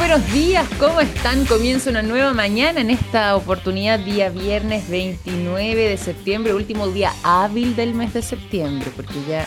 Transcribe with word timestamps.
buenos 0.00 0.32
días, 0.32 0.66
¿cómo 0.78 1.02
están? 1.02 1.44
Comienza 1.44 1.90
una 1.90 2.00
nueva 2.00 2.32
mañana 2.32 2.80
en 2.80 2.88
esta 2.88 3.36
oportunidad, 3.36 3.98
día 3.98 4.30
viernes 4.30 4.88
29 4.88 5.90
de 5.90 5.96
septiembre, 5.98 6.54
último 6.54 6.88
día 6.88 7.12
hábil 7.22 7.76
del 7.76 7.92
mes 7.92 8.14
de 8.14 8.22
septiembre, 8.22 8.90
porque 8.96 9.22
ya 9.28 9.44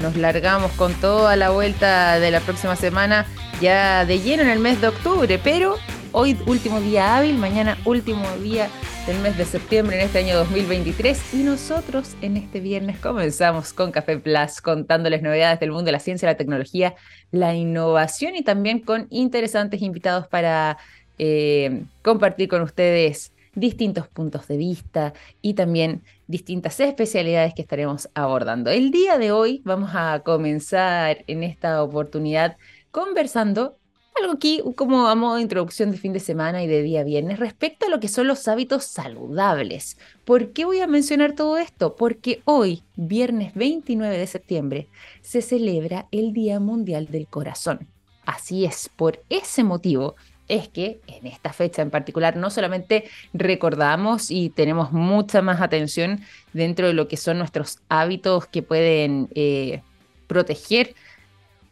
nos 0.00 0.16
largamos 0.16 0.72
con 0.72 0.92
toda 0.94 1.36
la 1.36 1.50
vuelta 1.50 2.18
de 2.18 2.32
la 2.32 2.40
próxima 2.40 2.74
semana 2.74 3.26
ya 3.60 4.04
de 4.04 4.18
lleno 4.18 4.42
en 4.42 4.48
el 4.48 4.58
mes 4.58 4.80
de 4.80 4.88
octubre, 4.88 5.38
pero 5.38 5.76
hoy 6.12 6.36
último 6.46 6.80
día 6.80 7.16
hábil, 7.16 7.38
mañana 7.38 7.78
último 7.84 8.24
día 8.42 8.68
del 9.06 9.18
mes 9.20 9.36
de 9.38 9.44
septiembre 9.44 9.96
en 9.96 10.06
este 10.06 10.18
año 10.18 10.36
2023 10.36 11.34
y 11.34 11.38
nosotros 11.38 12.14
en 12.20 12.36
este 12.36 12.60
viernes 12.60 12.98
comenzamos 12.98 13.72
con 13.72 13.90
Café 13.90 14.18
Plus 14.18 14.60
contándoles 14.60 15.22
novedades 15.22 15.58
del 15.58 15.70
mundo 15.70 15.86
de 15.86 15.92
la 15.92 15.98
ciencia, 15.98 16.28
la 16.28 16.36
tecnología, 16.36 16.94
la 17.30 17.54
innovación 17.54 18.36
y 18.36 18.42
también 18.42 18.80
con 18.80 19.06
interesantes 19.10 19.80
invitados 19.80 20.28
para 20.28 20.76
eh, 21.18 21.84
compartir 22.02 22.48
con 22.48 22.62
ustedes 22.62 23.32
distintos 23.54 24.06
puntos 24.08 24.46
de 24.48 24.56
vista 24.56 25.14
y 25.40 25.54
también 25.54 26.02
distintas 26.26 26.78
especialidades 26.80 27.54
que 27.54 27.62
estaremos 27.62 28.08
abordando. 28.14 28.70
El 28.70 28.90
día 28.90 29.18
de 29.18 29.32
hoy 29.32 29.62
vamos 29.64 29.90
a 29.94 30.20
comenzar 30.24 31.24
en 31.26 31.42
esta 31.42 31.82
oportunidad 31.82 32.56
conversando 32.90 33.78
algo 34.20 34.32
aquí 34.32 34.62
como 34.76 35.08
a 35.08 35.14
modo 35.14 35.36
de 35.36 35.42
introducción 35.42 35.90
de 35.90 35.98
fin 35.98 36.12
de 36.12 36.20
semana 36.20 36.62
y 36.62 36.66
de 36.66 36.82
día 36.82 37.04
viernes 37.04 37.38
respecto 37.38 37.86
a 37.86 37.88
lo 37.88 38.00
que 38.00 38.08
son 38.08 38.26
los 38.26 38.46
hábitos 38.48 38.84
saludables. 38.84 39.98
¿Por 40.24 40.52
qué 40.52 40.64
voy 40.64 40.80
a 40.80 40.86
mencionar 40.86 41.32
todo 41.32 41.58
esto? 41.58 41.96
Porque 41.96 42.42
hoy, 42.44 42.82
viernes 42.96 43.54
29 43.54 44.18
de 44.18 44.26
septiembre, 44.26 44.88
se 45.20 45.42
celebra 45.42 46.06
el 46.10 46.32
Día 46.32 46.60
Mundial 46.60 47.06
del 47.06 47.26
Corazón. 47.26 47.88
Así 48.24 48.64
es, 48.64 48.90
por 48.94 49.22
ese 49.28 49.64
motivo 49.64 50.14
es 50.48 50.68
que 50.68 51.00
en 51.06 51.26
esta 51.26 51.52
fecha 51.52 51.82
en 51.82 51.90
particular 51.90 52.36
no 52.36 52.50
solamente 52.50 53.04
recordamos 53.32 54.30
y 54.30 54.50
tenemos 54.50 54.92
mucha 54.92 55.40
más 55.40 55.60
atención 55.60 56.20
dentro 56.52 56.86
de 56.86 56.94
lo 56.94 57.08
que 57.08 57.16
son 57.16 57.38
nuestros 57.38 57.78
hábitos 57.88 58.46
que 58.46 58.62
pueden 58.62 59.28
eh, 59.34 59.82
proteger 60.26 60.94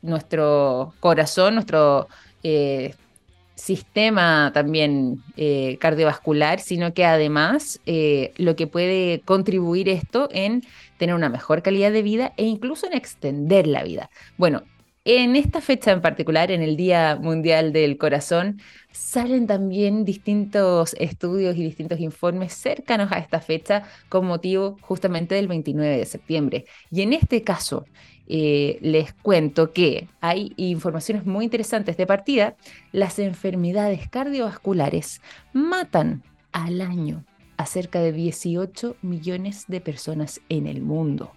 nuestro 0.02 0.94
corazón, 1.00 1.54
nuestro 1.54 2.08
eh, 2.42 2.94
sistema 3.60 4.50
también 4.54 5.22
eh, 5.36 5.76
cardiovascular, 5.80 6.60
sino 6.60 6.94
que 6.94 7.04
además 7.04 7.80
eh, 7.86 8.32
lo 8.36 8.56
que 8.56 8.66
puede 8.66 9.20
contribuir 9.24 9.88
esto 9.88 10.28
en 10.32 10.62
tener 10.98 11.14
una 11.14 11.28
mejor 11.28 11.62
calidad 11.62 11.92
de 11.92 12.02
vida 12.02 12.32
e 12.36 12.44
incluso 12.44 12.86
en 12.86 12.94
extender 12.94 13.66
la 13.66 13.82
vida. 13.82 14.10
Bueno, 14.38 14.62
en 15.04 15.34
esta 15.34 15.60
fecha 15.60 15.92
en 15.92 16.02
particular, 16.02 16.50
en 16.50 16.62
el 16.62 16.76
Día 16.76 17.16
Mundial 17.20 17.72
del 17.72 17.96
Corazón, 17.96 18.60
salen 18.92 19.46
también 19.46 20.04
distintos 20.04 20.94
estudios 20.98 21.56
y 21.56 21.62
distintos 21.62 22.00
informes 22.00 22.52
cercanos 22.52 23.10
a 23.10 23.18
esta 23.18 23.40
fecha 23.40 23.84
con 24.10 24.26
motivo 24.26 24.76
justamente 24.82 25.34
del 25.34 25.48
29 25.48 25.96
de 25.96 26.04
septiembre. 26.04 26.64
Y 26.90 27.00
en 27.00 27.14
este 27.14 27.42
caso, 27.42 27.86
eh, 28.32 28.78
les 28.80 29.12
cuento 29.12 29.72
que 29.72 30.06
hay 30.20 30.52
informaciones 30.56 31.26
muy 31.26 31.44
interesantes 31.44 31.96
de 31.96 32.06
partida. 32.06 32.54
Las 32.92 33.18
enfermedades 33.18 34.08
cardiovasculares 34.08 35.20
matan 35.52 36.22
al 36.52 36.80
año 36.80 37.24
a 37.56 37.66
cerca 37.66 38.00
de 38.00 38.12
18 38.12 38.94
millones 39.02 39.64
de 39.66 39.80
personas 39.80 40.40
en 40.48 40.68
el 40.68 40.80
mundo. 40.80 41.32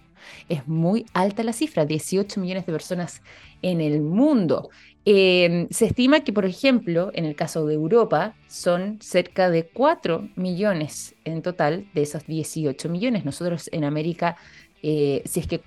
Es 0.48 0.68
muy 0.68 1.04
alta 1.14 1.42
la 1.42 1.52
cifra, 1.52 1.84
18 1.84 2.40
millones 2.40 2.64
de 2.64 2.72
personas 2.72 3.22
en 3.60 3.80
el 3.80 4.00
mundo. 4.00 4.70
Em, 5.04 5.66
se 5.70 5.86
estima 5.86 6.20
que, 6.20 6.32
por 6.32 6.44
ejemplo, 6.44 7.10
en 7.12 7.24
el 7.24 7.34
caso 7.34 7.66
de 7.66 7.74
Europa, 7.74 8.36
son 8.46 8.98
cerca 9.00 9.50
de 9.50 9.66
4 9.66 10.28
millones 10.36 11.16
en 11.24 11.42
total 11.42 11.88
de 11.92 12.02
esos 12.02 12.24
18 12.24 12.88
millones. 12.88 13.24
Nosotros 13.24 13.68
en 13.72 13.82
América, 13.82 14.36
eh, 14.84 15.22
si 15.26 15.40
es 15.40 15.48
que 15.48 15.60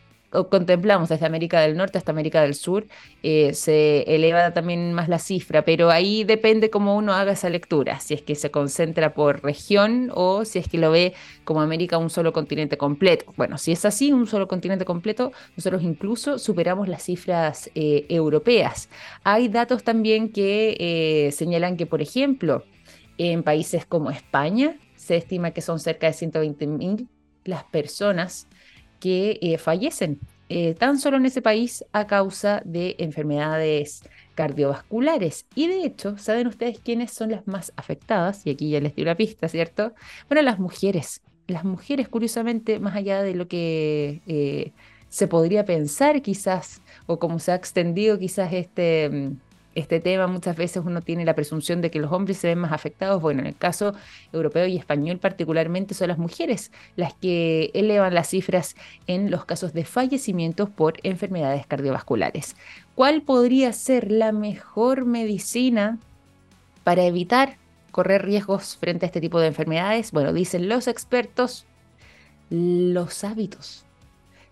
contemplamos 0.45 1.09
desde 1.09 1.25
América 1.25 1.61
del 1.61 1.75
Norte 1.75 1.97
hasta 1.97 2.11
América 2.11 2.41
del 2.41 2.55
Sur, 2.55 2.87
eh, 3.23 3.53
se 3.53 4.03
eleva 4.03 4.53
también 4.53 4.93
más 4.93 5.09
la 5.09 5.19
cifra, 5.19 5.63
pero 5.63 5.89
ahí 5.89 6.23
depende 6.23 6.69
cómo 6.69 6.95
uno 6.95 7.13
haga 7.13 7.33
esa 7.33 7.49
lectura, 7.49 7.99
si 7.99 8.13
es 8.13 8.21
que 8.21 8.35
se 8.35 8.51
concentra 8.51 9.13
por 9.13 9.43
región 9.43 10.11
o 10.13 10.45
si 10.45 10.59
es 10.59 10.67
que 10.67 10.77
lo 10.77 10.91
ve 10.91 11.13
como 11.43 11.61
América 11.61 11.97
un 11.97 12.09
solo 12.09 12.33
continente 12.33 12.77
completo. 12.77 13.33
Bueno, 13.35 13.57
si 13.57 13.71
es 13.71 13.85
así, 13.85 14.11
un 14.11 14.27
solo 14.27 14.47
continente 14.47 14.85
completo, 14.85 15.31
nosotros 15.55 15.83
incluso 15.83 16.39
superamos 16.39 16.87
las 16.87 17.03
cifras 17.03 17.69
eh, 17.75 18.05
europeas. 18.09 18.89
Hay 19.23 19.47
datos 19.47 19.83
también 19.83 20.31
que 20.31 20.77
eh, 20.79 21.31
señalan 21.31 21.77
que, 21.77 21.85
por 21.85 22.01
ejemplo, 22.01 22.63
en 23.17 23.43
países 23.43 23.85
como 23.85 24.11
España, 24.11 24.77
se 24.95 25.15
estima 25.15 25.51
que 25.51 25.61
son 25.61 25.79
cerca 25.79 26.07
de 26.07 26.13
120 26.13 26.67
mil 26.67 27.07
las 27.47 27.63
personas 27.63 28.47
que 28.99 29.39
eh, 29.41 29.57
fallecen 29.57 30.19
eh, 30.49 30.75
tan 30.75 30.97
solo 30.97 31.17
en 31.17 31.25
ese 31.25 31.41
país 31.41 31.83
a 31.91 32.07
causa 32.07 32.61
de 32.63 32.95
enfermedades 32.99 34.03
cardiovasculares. 34.35 35.45
Y 35.55 35.67
de 35.67 35.83
hecho, 35.83 36.17
¿saben 36.17 36.47
ustedes 36.47 36.79
quiénes 36.79 37.11
son 37.11 37.31
las 37.31 37.45
más 37.47 37.73
afectadas? 37.75 38.45
Y 38.45 38.51
aquí 38.51 38.69
ya 38.69 38.79
les 38.79 38.95
di 38.95 39.01
una 39.01 39.15
pista, 39.15 39.49
¿cierto? 39.49 39.93
Bueno, 40.29 40.43
las 40.43 40.59
mujeres. 40.59 41.21
Las 41.47 41.65
mujeres, 41.65 42.07
curiosamente, 42.07 42.79
más 42.79 42.95
allá 42.95 43.23
de 43.23 43.33
lo 43.33 43.47
que 43.47 44.21
eh, 44.27 44.71
se 45.09 45.27
podría 45.27 45.65
pensar 45.65 46.21
quizás, 46.21 46.81
o 47.07 47.19
como 47.19 47.39
se 47.39 47.51
ha 47.51 47.55
extendido 47.55 48.19
quizás 48.19 48.53
este 48.53 49.09
mm, 49.09 49.46
este 49.77 49.99
tema, 49.99 50.25
muchas 50.25 50.57
veces 50.57 50.81
uno 50.83 51.01
tiene 51.01 51.23
la 51.23 51.35
presunción 51.35 51.81
de 51.81 51.91
que 51.91 51.99
los 51.99 52.11
hombres 52.11 52.37
se 52.37 52.47
ven 52.47 52.57
más 52.57 52.71
afectados. 52.71 53.21
Bueno, 53.21 53.41
en 53.41 53.47
el 53.47 53.55
caso 53.55 53.93
europeo 54.33 54.65
y 54.65 54.75
español 54.75 55.19
particularmente 55.19 55.93
son 55.93 56.07
las 56.07 56.17
mujeres 56.17 56.71
las 56.95 57.13
que 57.13 57.69
elevan 57.75 58.15
las 58.15 58.29
cifras 58.29 58.75
en 59.05 59.29
los 59.29 59.45
casos 59.45 59.73
de 59.73 59.85
fallecimientos 59.85 60.69
por 60.69 60.95
enfermedades 61.03 61.67
cardiovasculares. 61.67 62.55
¿Cuál 62.95 63.21
podría 63.21 63.71
ser 63.71 64.11
la 64.11 64.31
mejor 64.31 65.05
medicina 65.05 65.99
para 66.83 67.03
evitar 67.03 67.57
correr 67.91 68.25
riesgos 68.25 68.77
frente 68.77 69.05
a 69.05 69.07
este 69.07 69.21
tipo 69.21 69.39
de 69.39 69.47
enfermedades? 69.47 70.11
Bueno, 70.11 70.33
dicen 70.33 70.69
los 70.69 70.87
expertos, 70.87 71.67
los 72.49 73.23
hábitos, 73.23 73.85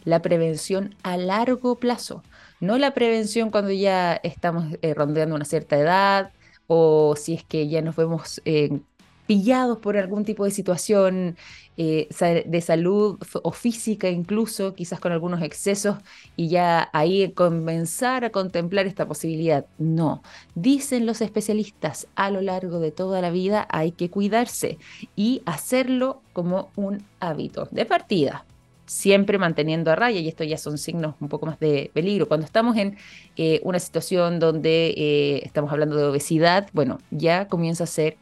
la 0.04 0.22
prevención 0.22 0.94
a 1.02 1.18
largo 1.18 1.78
plazo 1.78 2.22
no 2.66 2.78
la 2.78 2.94
prevención 2.94 3.52
cuando 3.52 3.72
ya 3.72 4.16
estamos 4.24 4.66
eh, 4.82 4.94
rondeando 4.94 5.36
una 5.36 5.46
cierta 5.46 5.78
edad 5.78 6.32
o 6.68 7.16
si 7.16 7.34
es 7.36 7.44
que 7.44 7.68
ya 7.68 7.82
nos 7.82 7.96
vemos 7.96 8.42
eh, 8.46 8.80
pillados 9.28 9.80
por 9.80 9.98
algún 9.98 10.26
tipo 10.26 10.46
de 10.46 10.52
situación 10.52 11.38
eh, 11.78 12.08
de 12.46 12.62
salud 12.62 13.20
o 13.44 13.52
física 13.52 14.10
incluso, 14.10 14.76
quizás 14.76 15.00
con 15.00 15.12
algunos 15.12 15.42
excesos, 15.42 15.98
y 16.36 16.48
ya 16.50 16.90
ahí 16.94 17.32
comenzar 17.32 18.24
a 18.26 18.30
contemplar 18.30 18.86
esta 18.88 19.08
posibilidad. 19.08 19.66
No, 19.78 20.24
dicen 20.56 21.06
los 21.06 21.22
especialistas, 21.22 22.08
a 22.16 22.30
lo 22.32 22.42
largo 22.42 22.80
de 22.80 22.92
toda 22.92 23.22
la 23.22 23.32
vida 23.32 23.68
hay 23.70 23.92
que 23.92 24.10
cuidarse 24.10 24.78
y 25.16 25.42
hacerlo 25.46 26.22
como 26.34 26.70
un 26.76 27.04
hábito 27.20 27.68
de 27.72 27.86
partida 27.86 28.46
siempre 28.86 29.38
manteniendo 29.38 29.92
a 29.92 29.96
raya, 29.96 30.20
y 30.20 30.28
esto 30.28 30.44
ya 30.44 30.58
son 30.58 30.78
signos 30.78 31.16
un 31.20 31.30
poco 31.30 31.46
más 31.46 31.60
de 31.60 31.90
peligro. 31.94 32.28
Cuando 32.28 32.46
estamos 32.46 32.78
en 32.78 32.98
eh, 33.36 33.60
una 33.64 33.80
situación 33.80 34.40
donde 34.40 34.94
eh, 34.96 35.42
estamos 35.44 35.72
hablando 35.72 35.96
de 35.98 36.06
obesidad, 36.06 36.70
bueno, 36.74 37.00
ya 37.12 37.48
comienza 37.48 37.86
a 37.86 37.88
ser 37.88 38.18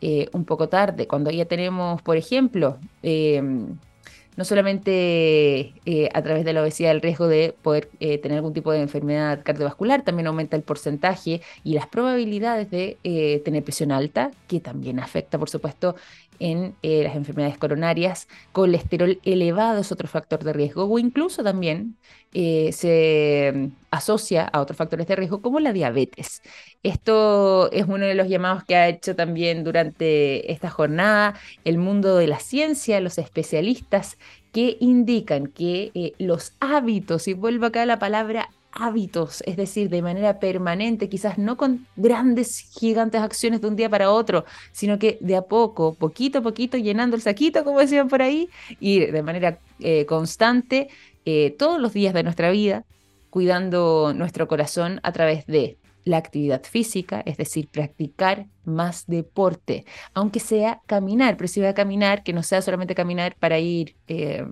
eh, 0.00 0.28
un 0.32 0.44
poco 0.44 0.68
tarde. 0.68 1.06
Cuando 1.06 1.30
ya 1.30 1.44
tenemos, 1.44 2.02
por 2.02 2.16
ejemplo, 2.16 2.78
no 3.02 4.44
solamente 4.44 5.72
a 6.14 6.22
través 6.22 6.44
de 6.44 6.52
la 6.52 6.62
obesidad 6.62 6.92
el 6.92 7.00
riesgo 7.00 7.26
de 7.26 7.54
poder 7.60 7.88
tener 7.98 8.34
algún 8.34 8.52
tipo 8.52 8.70
de 8.70 8.80
enfermedad 8.80 9.40
cardiovascular, 9.42 10.02
también 10.02 10.28
aumenta 10.28 10.56
el 10.56 10.62
porcentaje 10.62 11.40
y 11.64 11.74
las 11.74 11.88
probabilidades 11.88 12.70
de 12.70 13.42
tener 13.44 13.64
presión 13.64 13.90
alta, 13.90 14.30
que 14.46 14.60
también 14.60 15.00
afecta, 15.00 15.38
por 15.38 15.50
supuesto, 15.50 15.96
en 16.40 16.74
eh, 16.82 17.02
las 17.04 17.16
enfermedades 17.16 17.58
coronarias, 17.58 18.28
colesterol 18.52 19.20
elevado 19.24 19.80
es 19.80 19.92
otro 19.92 20.08
factor 20.08 20.44
de 20.44 20.52
riesgo 20.52 20.84
o 20.84 20.98
incluso 20.98 21.42
también 21.42 21.96
eh, 22.34 22.70
se 22.72 23.52
mm, 23.54 23.66
asocia 23.90 24.44
a 24.44 24.60
otros 24.60 24.76
factores 24.76 25.06
de 25.06 25.16
riesgo 25.16 25.40
como 25.40 25.60
la 25.60 25.72
diabetes. 25.72 26.42
Esto 26.82 27.70
es 27.72 27.86
uno 27.86 28.06
de 28.06 28.14
los 28.14 28.28
llamados 28.28 28.64
que 28.64 28.76
ha 28.76 28.88
hecho 28.88 29.16
también 29.16 29.64
durante 29.64 30.52
esta 30.52 30.70
jornada 30.70 31.34
el 31.64 31.78
mundo 31.78 32.16
de 32.16 32.26
la 32.26 32.38
ciencia, 32.38 33.00
los 33.00 33.18
especialistas 33.18 34.18
que 34.52 34.76
indican 34.80 35.46
que 35.46 35.90
eh, 35.94 36.12
los 36.18 36.52
hábitos, 36.60 37.28
y 37.28 37.34
vuelvo 37.34 37.66
acá 37.66 37.82
a 37.82 37.86
la 37.86 37.98
palabra 37.98 38.50
hábitos, 38.72 39.42
es 39.46 39.56
decir, 39.56 39.88
de 39.88 40.02
manera 40.02 40.38
permanente, 40.38 41.08
quizás 41.08 41.38
no 41.38 41.56
con 41.56 41.86
grandes, 41.96 42.60
gigantes 42.78 43.20
acciones 43.20 43.60
de 43.60 43.68
un 43.68 43.76
día 43.76 43.88
para 43.88 44.10
otro, 44.10 44.44
sino 44.72 44.98
que 44.98 45.18
de 45.20 45.36
a 45.36 45.42
poco, 45.42 45.94
poquito 45.94 46.38
a 46.38 46.42
poquito, 46.42 46.76
llenando 46.76 47.16
el 47.16 47.22
saquito, 47.22 47.64
como 47.64 47.80
decían 47.80 48.08
por 48.08 48.22
ahí, 48.22 48.48
y 48.80 49.00
de 49.00 49.22
manera 49.22 49.58
eh, 49.80 50.06
constante, 50.06 50.88
eh, 51.24 51.54
todos 51.58 51.80
los 51.80 51.92
días 51.92 52.14
de 52.14 52.22
nuestra 52.22 52.50
vida, 52.50 52.84
cuidando 53.30 54.12
nuestro 54.14 54.48
corazón 54.48 55.00
a 55.02 55.12
través 55.12 55.46
de 55.46 55.78
la 56.04 56.16
actividad 56.16 56.62
física, 56.64 57.22
es 57.26 57.36
decir, 57.36 57.68
practicar 57.68 58.46
más 58.64 59.06
deporte, 59.06 59.84
aunque 60.14 60.40
sea 60.40 60.80
caminar, 60.86 61.36
pero 61.36 61.48
si 61.48 61.60
va 61.60 61.70
a 61.70 61.74
caminar, 61.74 62.22
que 62.22 62.32
no 62.32 62.42
sea 62.42 62.62
solamente 62.62 62.94
caminar 62.94 63.36
para 63.38 63.58
ir 63.58 63.96
eh, 64.06 64.46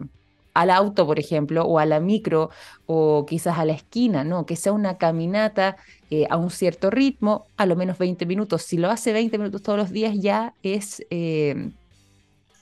al 0.61 0.71
auto, 0.71 1.07
por 1.07 1.19
ejemplo, 1.19 1.65
o 1.65 1.79
a 1.79 1.87
la 1.87 2.01
micro, 2.01 2.51
o 2.87 3.27
quizás 3.27 3.59
a 3.59 3.65
la 3.65 3.73
esquina, 3.73 4.25
no, 4.25 4.47
que 4.47 4.57
sea 4.57 4.73
una 4.73 4.97
caminata 4.99 5.77
eh, 6.11 6.27
a 6.31 6.37
un 6.37 6.51
cierto 6.51 6.91
ritmo, 6.91 7.47
a 7.57 7.67
lo 7.67 7.77
menos 7.77 7.99
20 7.99 8.27
minutos. 8.27 8.63
Si 8.63 8.79
lo 8.79 8.91
hace 8.91 9.13
20 9.13 9.39
minutos 9.39 9.63
todos 9.63 9.79
los 9.79 9.91
días, 9.91 10.15
ya 10.19 10.55
es 10.63 11.05
eh, 11.11 11.71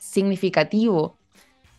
significativo 0.01 1.17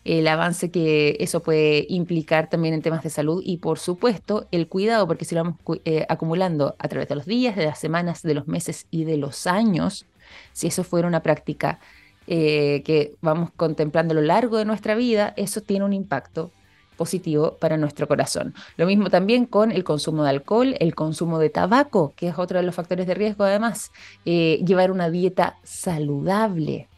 el 0.06 0.28
avance 0.28 0.70
que 0.70 1.16
eso 1.18 1.42
puede 1.42 1.84
implicar 1.88 2.48
también 2.48 2.74
en 2.74 2.82
temas 2.82 3.02
de 3.02 3.10
salud 3.10 3.42
y 3.44 3.56
por 3.56 3.80
supuesto 3.80 4.46
el 4.52 4.68
cuidado, 4.68 5.06
porque 5.06 5.24
si 5.24 5.34
lo 5.34 5.42
vamos 5.42 5.58
eh, 5.84 6.06
acumulando 6.08 6.76
a 6.78 6.88
través 6.88 7.08
de 7.08 7.16
los 7.16 7.26
días, 7.26 7.56
de 7.56 7.64
las 7.64 7.80
semanas, 7.80 8.22
de 8.22 8.34
los 8.34 8.46
meses 8.46 8.86
y 8.92 9.04
de 9.04 9.16
los 9.16 9.48
años, 9.48 10.06
si 10.52 10.68
eso 10.68 10.84
fuera 10.84 11.08
una 11.08 11.22
práctica 11.22 11.80
eh, 12.26 12.82
que 12.84 13.14
vamos 13.20 13.50
contemplando 13.56 14.12
a 14.12 14.16
lo 14.16 14.22
largo 14.22 14.56
de 14.56 14.64
nuestra 14.64 14.94
vida, 14.96 15.32
eso 15.36 15.60
tiene 15.60 15.84
un 15.84 15.92
impacto 15.92 16.50
positivo 16.96 17.56
para 17.60 17.76
nuestro 17.76 18.08
corazón. 18.08 18.54
Lo 18.76 18.86
mismo 18.86 19.10
también 19.10 19.46
con 19.46 19.70
el 19.70 19.84
consumo 19.84 20.24
de 20.24 20.30
alcohol, 20.30 20.74
el 20.80 20.94
consumo 20.94 21.38
de 21.38 21.50
tabaco, 21.50 22.14
que 22.16 22.28
es 22.28 22.38
otro 22.38 22.58
de 22.58 22.64
los 22.64 22.74
factores 22.74 23.06
de 23.06 23.14
riesgo 23.14 23.44
además, 23.44 23.92
eh, 24.24 24.60
llevar 24.66 24.90
una 24.90 25.10
dieta 25.10 25.58
saludable, 25.62 26.88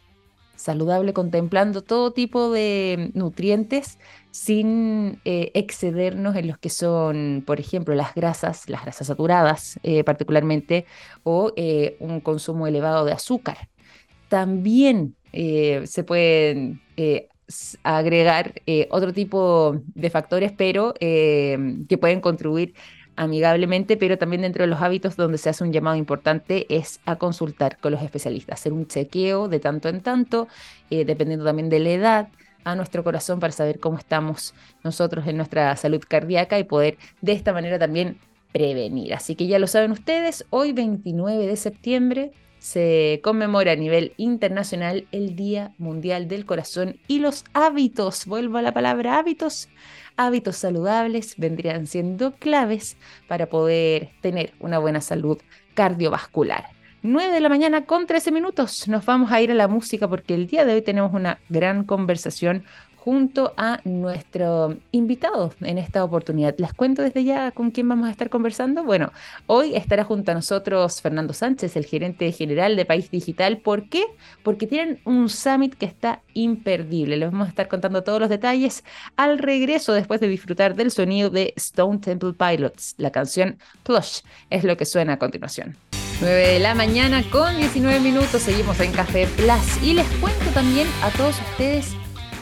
saludable 0.55 1.13
contemplando 1.13 1.83
todo 1.83 2.11
tipo 2.11 2.51
de 2.51 3.11
nutrientes 3.13 3.99
sin 4.31 5.19
eh, 5.25 5.51
excedernos 5.53 6.35
en 6.37 6.47
los 6.47 6.57
que 6.57 6.69
son, 6.69 7.43
por 7.45 7.59
ejemplo, 7.59 7.93
las 7.93 8.15
grasas, 8.15 8.67
las 8.69 8.83
grasas 8.83 9.07
saturadas 9.07 9.79
particularmente, 10.05 10.85
o 11.23 11.51
un 11.99 12.19
consumo 12.21 12.67
elevado 12.67 13.05
de 13.05 13.11
azúcar. 13.11 13.69
También 14.29 15.15
se 15.31 16.03
pueden 16.03 16.81
agregar 17.83 18.61
otro 18.89 19.13
tipo 19.13 19.81
de 19.95 20.09
factores, 20.09 20.51
pero 20.51 20.93
que 20.99 21.97
pueden 21.99 22.21
contribuir 22.21 22.73
amigablemente, 23.19 23.97
pero 23.97 24.17
también 24.17 24.43
dentro 24.43 24.63
de 24.63 24.67
los 24.67 24.81
hábitos 24.81 25.17
donde 25.17 25.37
se 25.37 25.49
hace 25.49 25.65
un 25.65 25.73
llamado 25.73 25.97
importante 25.97 26.65
es 26.69 27.01
a 27.05 27.17
consultar 27.17 27.77
con 27.77 27.91
los 27.91 28.01
especialistas, 28.01 28.61
hacer 28.61 28.71
un 28.71 28.87
chequeo 28.87 29.49
de 29.49 29.59
tanto 29.59 29.89
en 29.89 29.99
tanto, 29.99 30.47
eh, 30.89 31.03
dependiendo 31.03 31.43
también 31.43 31.67
de 31.67 31.79
la 31.79 31.89
edad, 31.89 32.27
a 32.63 32.75
nuestro 32.75 33.03
corazón 33.03 33.41
para 33.41 33.51
saber 33.51 33.79
cómo 33.79 33.97
estamos 33.97 34.53
nosotros 34.85 35.27
en 35.27 35.35
nuestra 35.35 35.75
salud 35.75 36.01
cardíaca 36.07 36.59
y 36.59 36.63
poder 36.63 36.97
de 37.19 37.33
esta 37.33 37.51
manera 37.51 37.77
también 37.77 38.17
prevenir. 38.53 39.13
Así 39.13 39.35
que 39.35 39.47
ya 39.47 39.59
lo 39.59 39.67
saben 39.67 39.91
ustedes, 39.91 40.45
hoy 40.49 40.71
29 40.71 41.45
de 41.45 41.57
septiembre 41.57 42.31
se 42.59 43.21
conmemora 43.23 43.71
a 43.71 43.75
nivel 43.75 44.13
internacional 44.17 45.07
el 45.11 45.35
Día 45.35 45.73
Mundial 45.77 46.27
del 46.27 46.45
Corazón 46.45 46.97
y 47.07 47.19
los 47.19 47.45
hábitos, 47.53 48.25
vuelvo 48.25 48.57
a 48.57 48.61
la 48.61 48.73
palabra 48.73 49.17
hábitos, 49.17 49.69
hábitos 50.17 50.57
saludables 50.57 51.35
vendrían 51.37 51.87
siendo 51.87 52.35
claves 52.35 52.97
para 53.27 53.47
poder 53.47 54.09
tener 54.21 54.53
una 54.59 54.77
buena 54.77 55.01
salud 55.01 55.39
cardiovascular. 55.73 56.65
9 57.01 57.33
de 57.33 57.39
la 57.39 57.47
mañana 57.47 57.85
con 57.85 58.05
13 58.05 58.33
minutos. 58.33 58.89
Nos 58.89 59.05
vamos 59.05 59.31
a 59.31 59.39
ir 59.41 59.51
a 59.51 59.55
la 59.55 59.69
música 59.69 60.09
porque 60.09 60.33
el 60.33 60.47
día 60.47 60.65
de 60.65 60.73
hoy 60.73 60.81
tenemos 60.81 61.13
una 61.13 61.39
gran 61.47 61.85
conversación 61.85 62.65
junto 62.99 63.53
a 63.57 63.79
nuestro 63.85 64.77
invitado 64.91 65.53
en 65.61 65.77
esta 65.77 66.03
oportunidad. 66.03 66.55
Les 66.57 66.73
cuento 66.73 67.01
desde 67.01 67.23
ya 67.23 67.51
con 67.51 67.71
quién 67.71 67.87
vamos 67.87 68.07
a 68.07 68.11
estar 68.11 68.29
conversando. 68.29 68.83
Bueno, 68.83 69.11
hoy 69.47 69.75
estará 69.75 70.03
junto 70.03 70.31
a 70.31 70.35
nosotros 70.35 71.01
Fernando 71.01 71.33
Sánchez, 71.33 71.75
el 71.75 71.85
gerente 71.85 72.31
general 72.31 72.75
de 72.75 72.85
País 72.85 73.09
Digital. 73.09 73.59
¿Por 73.59 73.89
qué? 73.89 74.03
Porque 74.43 74.67
tienen 74.67 74.99
un 75.05 75.29
summit 75.29 75.75
que 75.75 75.85
está 75.85 76.21
imperdible. 76.33 77.17
Les 77.17 77.31
vamos 77.31 77.47
a 77.47 77.49
estar 77.49 77.67
contando 77.67 78.03
todos 78.03 78.19
los 78.19 78.29
detalles 78.29 78.83
al 79.15 79.39
regreso 79.39 79.93
después 79.93 80.19
de 80.19 80.27
disfrutar 80.27 80.75
del 80.75 80.91
sonido 80.91 81.29
de 81.29 81.53
Stone 81.55 81.99
Temple 81.99 82.33
Pilots. 82.33 82.95
La 82.97 83.11
canción 83.11 83.57
Plush 83.83 84.19
es 84.49 84.63
lo 84.63 84.75
que 84.75 84.85
suena 84.85 85.13
a 85.13 85.19
continuación. 85.19 85.77
9 86.21 86.35
de 86.35 86.59
la 86.59 86.75
mañana 86.75 87.23
con 87.31 87.55
19 87.55 88.01
minutos, 88.01 88.41
seguimos 88.41 88.77
en 88.81 88.91
Café 88.91 89.25
Plus 89.37 89.81
y 89.81 89.93
les 89.93 90.07
cuento 90.17 90.51
también 90.53 90.85
a 91.01 91.11
todos 91.11 91.39
ustedes 91.51 91.95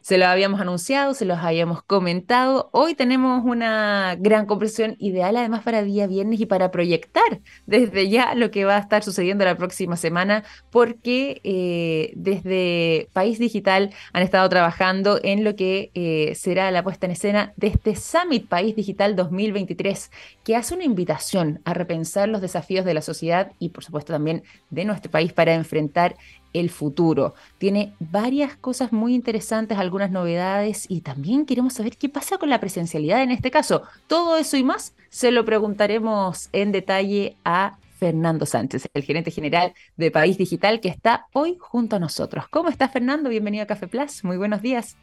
Se 0.00 0.16
lo 0.16 0.26
habíamos 0.26 0.62
anunciado, 0.62 1.12
se 1.12 1.26
los 1.26 1.38
habíamos 1.38 1.82
comentado. 1.82 2.70
Hoy 2.72 2.94
tenemos 2.94 3.44
una 3.44 4.16
gran 4.18 4.46
conversación 4.46 4.96
ideal 4.98 5.36
además 5.36 5.62
para 5.62 5.82
día 5.82 6.06
viernes 6.06 6.40
y 6.40 6.46
para 6.46 6.70
proyectar 6.70 7.40
desde 7.66 8.08
ya 8.08 8.34
lo 8.34 8.50
que 8.50 8.64
va 8.64 8.76
a 8.76 8.80
estar 8.80 9.02
sucediendo 9.02 9.44
la 9.44 9.56
próxima 9.56 9.98
semana, 9.98 10.42
porque 10.70 11.42
eh, 11.44 12.12
desde 12.16 13.08
País 13.12 13.38
Digital 13.38 13.90
han 14.14 14.22
estado 14.22 14.48
trabajando 14.48 15.20
en 15.22 15.44
lo 15.44 15.54
que 15.54 15.90
eh, 15.94 16.34
será 16.34 16.70
la 16.70 16.82
puesta 16.82 17.04
en 17.04 17.12
escena 17.12 17.52
de 17.56 17.66
este 17.66 17.94
Summit 17.94 18.48
País 18.48 18.74
Digital 18.74 19.16
2023, 19.16 20.10
que 20.44 20.56
hace 20.56 20.74
una 20.74 20.84
invitación 20.84 21.60
a 21.66 21.74
repensar 21.74 22.30
los 22.30 22.40
desafíos 22.40 22.86
de 22.86 22.94
la 22.94 23.02
sociedad 23.02 23.52
y 23.58 23.68
por 23.68 23.84
supuesto 23.84 24.14
también 24.14 24.44
de 24.70 24.86
nuestro 24.86 25.10
país 25.10 25.34
para 25.34 25.52
enfrentar 25.52 26.16
el 26.52 26.70
futuro. 26.70 27.34
Tiene 27.58 27.92
varias 27.98 28.56
cosas 28.56 28.92
muy 28.92 29.14
interesantes, 29.14 29.78
algunas 29.78 30.10
novedades 30.10 30.86
y 30.88 31.00
también 31.02 31.46
queremos 31.46 31.74
saber 31.74 31.96
qué 31.96 32.08
pasa 32.08 32.38
con 32.38 32.50
la 32.50 32.60
presencialidad 32.60 33.22
en 33.22 33.30
este 33.30 33.50
caso. 33.50 33.82
Todo 34.06 34.36
eso 34.36 34.56
y 34.56 34.62
más 34.62 34.94
se 35.08 35.30
lo 35.30 35.44
preguntaremos 35.44 36.48
en 36.52 36.72
detalle 36.72 37.36
a 37.44 37.78
Fernando 37.98 38.46
Sánchez, 38.46 38.88
el 38.94 39.02
gerente 39.02 39.30
general 39.30 39.74
de 39.96 40.10
País 40.10 40.38
Digital 40.38 40.80
que 40.80 40.88
está 40.88 41.26
hoy 41.32 41.56
junto 41.60 41.96
a 41.96 41.98
nosotros. 41.98 42.48
¿Cómo 42.48 42.70
estás 42.70 42.92
Fernando? 42.92 43.28
Bienvenido 43.28 43.64
a 43.64 43.66
Café 43.66 43.88
Plus. 43.88 44.24
Muy 44.24 44.38
buenos 44.38 44.62
días. 44.62 44.96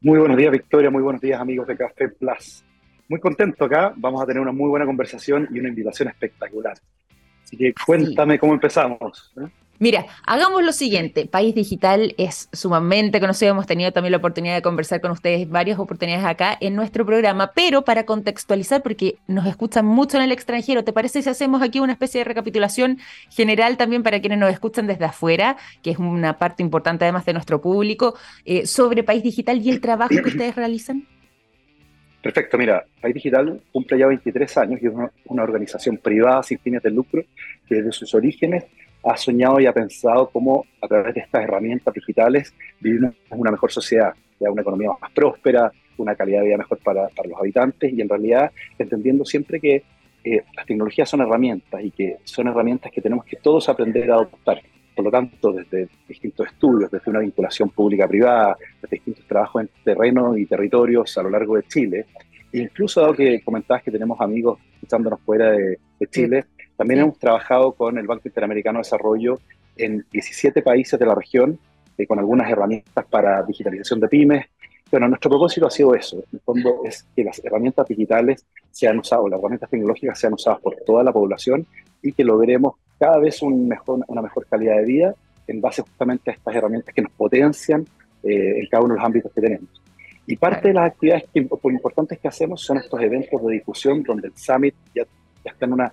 Muy 0.00 0.18
buenos 0.18 0.38
días 0.38 0.50
Victoria, 0.50 0.90
muy 0.90 1.02
buenos 1.02 1.20
días 1.20 1.38
amigos 1.38 1.66
de 1.66 1.76
Café 1.76 2.08
Plus. 2.08 2.64
Muy 3.06 3.20
contento 3.20 3.64
acá, 3.66 3.92
vamos 3.96 4.22
a 4.22 4.26
tener 4.26 4.40
una 4.40 4.52
muy 4.52 4.68
buena 4.70 4.86
conversación 4.86 5.48
y 5.52 5.58
una 5.58 5.68
invitación 5.68 6.08
espectacular. 6.08 6.78
Así 7.42 7.56
que 7.56 7.74
cuéntame 7.84 8.38
cómo 8.38 8.54
empezamos. 8.54 9.34
¿eh? 9.36 9.48
Mira, 9.82 10.04
hagamos 10.26 10.62
lo 10.62 10.72
siguiente. 10.72 11.24
País 11.24 11.54
Digital 11.54 12.14
es 12.18 12.50
sumamente 12.52 13.18
conocido. 13.18 13.52
Hemos 13.52 13.66
tenido 13.66 13.92
también 13.92 14.12
la 14.12 14.18
oportunidad 14.18 14.54
de 14.54 14.60
conversar 14.60 15.00
con 15.00 15.10
ustedes 15.10 15.48
varias 15.48 15.78
oportunidades 15.78 16.26
acá 16.26 16.54
en 16.60 16.76
nuestro 16.76 17.06
programa, 17.06 17.52
pero 17.54 17.82
para 17.82 18.04
contextualizar, 18.04 18.82
porque 18.82 19.16
nos 19.26 19.46
escuchan 19.46 19.86
mucho 19.86 20.18
en 20.18 20.24
el 20.24 20.32
extranjero, 20.32 20.84
¿te 20.84 20.92
parece 20.92 21.22
si 21.22 21.30
hacemos 21.30 21.62
aquí 21.62 21.80
una 21.80 21.94
especie 21.94 22.18
de 22.18 22.24
recapitulación 22.24 22.98
general 23.30 23.78
también 23.78 24.02
para 24.02 24.20
quienes 24.20 24.38
nos 24.38 24.52
escuchan 24.52 24.86
desde 24.86 25.06
afuera, 25.06 25.56
que 25.82 25.92
es 25.92 25.98
una 25.98 26.36
parte 26.36 26.62
importante 26.62 27.06
además 27.06 27.24
de 27.24 27.32
nuestro 27.32 27.62
público, 27.62 28.18
eh, 28.44 28.66
sobre 28.66 29.02
País 29.02 29.22
Digital 29.22 29.62
y 29.62 29.70
el 29.70 29.80
trabajo 29.80 30.14
que 30.14 30.28
ustedes 30.28 30.56
realizan? 30.56 31.06
Perfecto, 32.22 32.58
mira, 32.58 32.84
País 33.00 33.14
Digital 33.14 33.62
cumple 33.72 33.98
ya 33.98 34.08
23 34.08 34.58
años 34.58 34.82
y 34.82 34.88
es 34.88 34.92
una 35.24 35.42
organización 35.42 35.96
privada 35.96 36.42
sin 36.42 36.58
fines 36.58 36.82
de 36.82 36.90
lucro 36.90 37.22
que 37.66 37.76
desde 37.76 37.92
sus 37.92 38.14
orígenes 38.14 38.64
ha 39.02 39.16
soñado 39.16 39.60
y 39.60 39.66
ha 39.66 39.72
pensado 39.72 40.28
cómo 40.30 40.64
a 40.80 40.88
través 40.88 41.14
de 41.14 41.20
estas 41.20 41.44
herramientas 41.44 41.92
digitales 41.94 42.54
vivimos 42.80 43.14
una 43.30 43.50
mejor 43.50 43.72
sociedad, 43.72 44.12
una 44.38 44.62
economía 44.62 44.90
más 45.00 45.10
próspera, 45.12 45.72
una 45.96 46.14
calidad 46.14 46.40
de 46.40 46.46
vida 46.46 46.58
mejor 46.58 46.78
para, 46.78 47.08
para 47.08 47.28
los 47.28 47.38
habitantes 47.38 47.92
y 47.92 48.00
en 48.00 48.08
realidad 48.08 48.50
entendiendo 48.78 49.24
siempre 49.24 49.60
que 49.60 49.82
eh, 50.22 50.42
las 50.54 50.66
tecnologías 50.66 51.08
son 51.08 51.20
herramientas 51.22 51.82
y 51.82 51.90
que 51.90 52.18
son 52.24 52.48
herramientas 52.48 52.92
que 52.92 53.00
tenemos 53.00 53.24
que 53.24 53.36
todos 53.36 53.68
aprender 53.68 54.10
a 54.10 54.14
adoptar. 54.14 54.60
Por 54.94 55.04
lo 55.04 55.10
tanto, 55.10 55.52
desde 55.52 55.88
distintos 56.06 56.46
estudios, 56.46 56.90
desde 56.90 57.10
una 57.10 57.20
vinculación 57.20 57.70
pública-privada, 57.70 58.56
desde 58.82 58.96
distintos 58.96 59.24
trabajos 59.26 59.62
en 59.62 59.70
terreno 59.82 60.36
y 60.36 60.44
territorios 60.44 61.16
a 61.16 61.22
lo 61.22 61.30
largo 61.30 61.56
de 61.56 61.62
Chile, 61.62 62.06
e 62.52 62.58
incluso 62.58 63.00
dado 63.00 63.14
que 63.14 63.40
comentabas 63.42 63.82
que 63.82 63.90
tenemos 63.90 64.20
amigos 64.20 64.58
escuchándonos 64.74 65.20
fuera 65.20 65.52
de, 65.52 65.78
Chile, 66.10 66.46
también 66.80 67.00
hemos 67.00 67.18
trabajado 67.18 67.72
con 67.72 67.98
el 67.98 68.06
Banco 68.06 68.22
Interamericano 68.24 68.78
de 68.78 68.84
Desarrollo 68.84 69.38
en 69.76 70.02
17 70.10 70.62
países 70.62 70.98
de 70.98 71.04
la 71.04 71.14
región, 71.14 71.58
eh, 71.98 72.06
con 72.06 72.18
algunas 72.18 72.50
herramientas 72.50 73.04
para 73.04 73.42
digitalización 73.42 74.00
de 74.00 74.08
pymes, 74.08 74.46
Bueno, 74.90 75.06
nuestro 75.06 75.28
propósito 75.28 75.66
ha 75.66 75.70
sido 75.70 75.94
eso. 75.94 76.16
En 76.16 76.24
el 76.32 76.40
fondo 76.40 76.80
es 76.86 77.06
que 77.14 77.22
las 77.22 77.38
herramientas 77.44 77.86
digitales 77.86 78.46
sean 78.70 78.98
usadas, 78.98 79.26
las 79.28 79.38
herramientas 79.38 79.68
tecnológicas 79.68 80.18
sean 80.18 80.32
usadas 80.32 80.58
por 80.60 80.74
toda 80.86 81.04
la 81.04 81.12
población 81.12 81.66
y 82.00 82.12
que 82.12 82.24
logremos 82.24 82.76
cada 82.98 83.18
vez 83.18 83.42
un 83.42 83.68
mejor, 83.68 84.02
una 84.08 84.22
mejor 84.22 84.46
calidad 84.46 84.76
de 84.76 84.86
vida 84.86 85.14
en 85.48 85.60
base 85.60 85.82
justamente 85.82 86.30
a 86.30 86.32
estas 86.32 86.54
herramientas 86.54 86.94
que 86.94 87.02
nos 87.02 87.12
potencian 87.12 87.82
eh, 88.22 88.58
en 88.58 88.66
cada 88.70 88.84
uno 88.84 88.94
de 88.94 89.00
los 89.00 89.06
ámbitos 89.06 89.30
que 89.34 89.42
tenemos. 89.42 89.68
Y 90.26 90.34
parte 90.34 90.68
de 90.68 90.74
las 90.74 90.86
actividades 90.86 91.24
que, 91.30 91.42
por 91.42 91.72
importantes 91.72 92.18
que 92.18 92.28
hacemos 92.28 92.62
son 92.62 92.78
estos 92.78 92.98
eventos 93.02 93.44
de 93.44 93.52
difusión 93.52 94.02
donde 94.02 94.28
el 94.28 94.34
Summit 94.34 94.74
ya, 94.94 95.04
ya 95.44 95.50
está 95.52 95.66
en 95.66 95.74
una, 95.74 95.92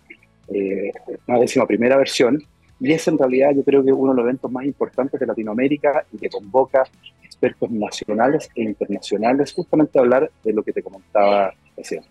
eh, 0.54 0.92
una 1.28 1.40
décima 1.40 1.66
primera 1.66 1.98
versión 1.98 2.42
y 2.80 2.92
es 2.92 3.08
en 3.08 3.18
realidad 3.18 3.52
yo 3.56 3.64
creo 3.64 3.84
que 3.84 3.92
uno 3.92 4.12
de 4.12 4.18
los 4.18 4.26
eventos 4.26 4.52
más 4.52 4.66
importantes 4.66 5.20
de 5.20 5.26
Latinoamérica 5.26 6.06
y 6.12 6.18
que 6.18 6.30
convoca 6.30 6.84
expertos 7.24 7.70
nacionales 7.72 8.50
e 8.56 8.64
internacionales 8.64 9.54
justamente 9.54 9.98
a 9.98 10.02
hablar 10.02 10.32
de 10.44 10.54
lo 10.54 10.64
que 10.64 10.74
te 10.74 10.84
comentaba 10.84 11.54
recién. 11.76 12.04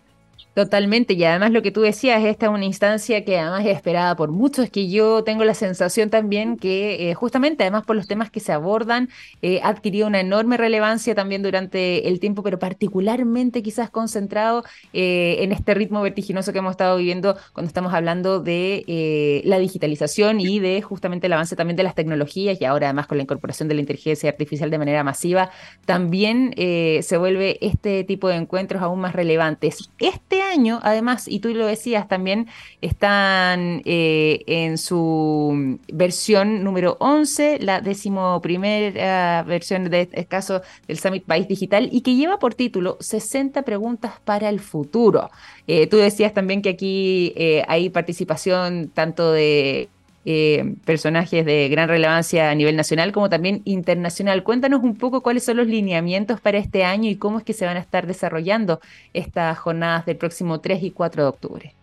Totalmente, 0.57 1.13
y 1.13 1.23
además 1.23 1.51
lo 1.51 1.61
que 1.61 1.69
tú 1.69 1.81
decías, 1.81 2.25
esta 2.25 2.47
es 2.47 2.51
una 2.51 2.65
instancia 2.65 3.23
que 3.23 3.37
además 3.37 3.63
es 3.63 3.75
esperada 3.75 4.15
por 4.15 4.31
muchos, 4.31 4.71
que 4.71 4.89
yo 4.89 5.23
tengo 5.23 5.43
la 5.43 5.53
sensación 5.53 6.09
también 6.09 6.57
que 6.57 7.11
eh, 7.11 7.13
justamente 7.13 7.61
además 7.63 7.85
por 7.85 7.95
los 7.95 8.07
temas 8.07 8.31
que 8.31 8.39
se 8.39 8.53
abordan, 8.53 9.07
eh, 9.43 9.59
ha 9.61 9.67
adquirido 9.67 10.07
una 10.07 10.19
enorme 10.19 10.57
relevancia 10.57 11.13
también 11.13 11.43
durante 11.43 12.07
el 12.07 12.19
tiempo, 12.19 12.41
pero 12.41 12.57
particularmente 12.57 13.61
quizás 13.61 13.91
concentrado 13.91 14.63
eh, 14.93 15.35
en 15.41 15.51
este 15.51 15.75
ritmo 15.75 16.01
vertiginoso 16.01 16.51
que 16.51 16.57
hemos 16.57 16.71
estado 16.71 16.97
viviendo 16.97 17.37
cuando 17.53 17.67
estamos 17.67 17.93
hablando 17.93 18.39
de 18.39 19.43
la 19.45 19.59
digitalización 19.59 20.41
y 20.41 20.59
de 20.59 20.81
justamente 20.81 21.27
el 21.27 21.33
avance 21.33 21.55
también 21.55 21.77
de 21.77 21.83
las 21.83 21.93
tecnologías 21.93 22.59
y 22.59 22.65
ahora 22.65 22.87
además 22.87 23.05
con 23.05 23.17
la 23.17 23.23
incorporación 23.25 23.69
de 23.69 23.75
la 23.75 23.81
inteligencia 23.81 24.27
artificial 24.27 24.71
de 24.71 24.79
manera 24.79 25.03
masiva, 25.03 25.51
también 25.85 26.55
se 26.57 27.17
vuelve 27.17 27.59
este 27.61 28.03
tipo 28.05 28.27
de 28.27 28.37
encuentros 28.37 28.81
aún 28.81 29.01
más 29.01 29.13
relevantes. 29.13 29.91
Este 29.99 30.46
año, 30.51 30.79
además, 30.83 31.27
y 31.27 31.39
tú 31.39 31.53
lo 31.53 31.65
decías 31.65 32.07
también, 32.07 32.47
están 32.81 33.81
eh, 33.85 34.43
en 34.47 34.77
su 34.77 35.79
versión 35.91 36.63
número 36.63 36.97
11, 36.99 37.59
la 37.59 37.81
decimoprimera 37.81 39.43
versión 39.43 39.89
de 39.89 40.01
este 40.01 40.25
caso 40.25 40.61
del 40.87 40.99
Summit 40.99 41.25
País 41.25 41.47
Digital, 41.47 41.89
y 41.91 42.01
que 42.01 42.15
lleva 42.15 42.39
por 42.39 42.53
título 42.53 42.97
60 42.99 43.61
preguntas 43.63 44.13
para 44.23 44.49
el 44.49 44.59
futuro. 44.59 45.29
Eh, 45.67 45.87
tú 45.87 45.97
decías 45.97 46.33
también 46.33 46.61
que 46.61 46.69
aquí 46.69 47.33
eh, 47.35 47.63
hay 47.67 47.89
participación 47.89 48.89
tanto 48.93 49.31
de 49.31 49.89
eh, 50.29 50.75
personajes 50.83 51.45
de 51.45 51.69
gran 51.69 51.87
relevancia 51.87 52.49
a 52.49 52.55
nivel 52.55 52.75
nacional 52.75 53.13
como 53.13 53.29
también 53.29 53.61
internacional. 53.63 54.43
Cuéntanos 54.43 54.83
un 54.83 54.97
poco 54.97 55.21
cuáles 55.21 55.45
son 55.45 55.55
los 55.55 55.67
lineamientos 55.67 56.41
para 56.41 56.57
este 56.57 56.83
año 56.83 57.09
y 57.09 57.15
cómo 57.15 57.37
es 57.37 57.45
que 57.45 57.53
se 57.53 57.65
van 57.65 57.77
a 57.77 57.79
estar 57.79 58.05
desarrollando 58.05 58.81
estas 59.13 59.57
jornadas 59.57 60.05
del 60.05 60.17
próximo 60.17 60.59
3 60.59 60.83
y 60.83 60.91
4 60.91 61.23
de 61.23 61.29
octubre. 61.29 61.73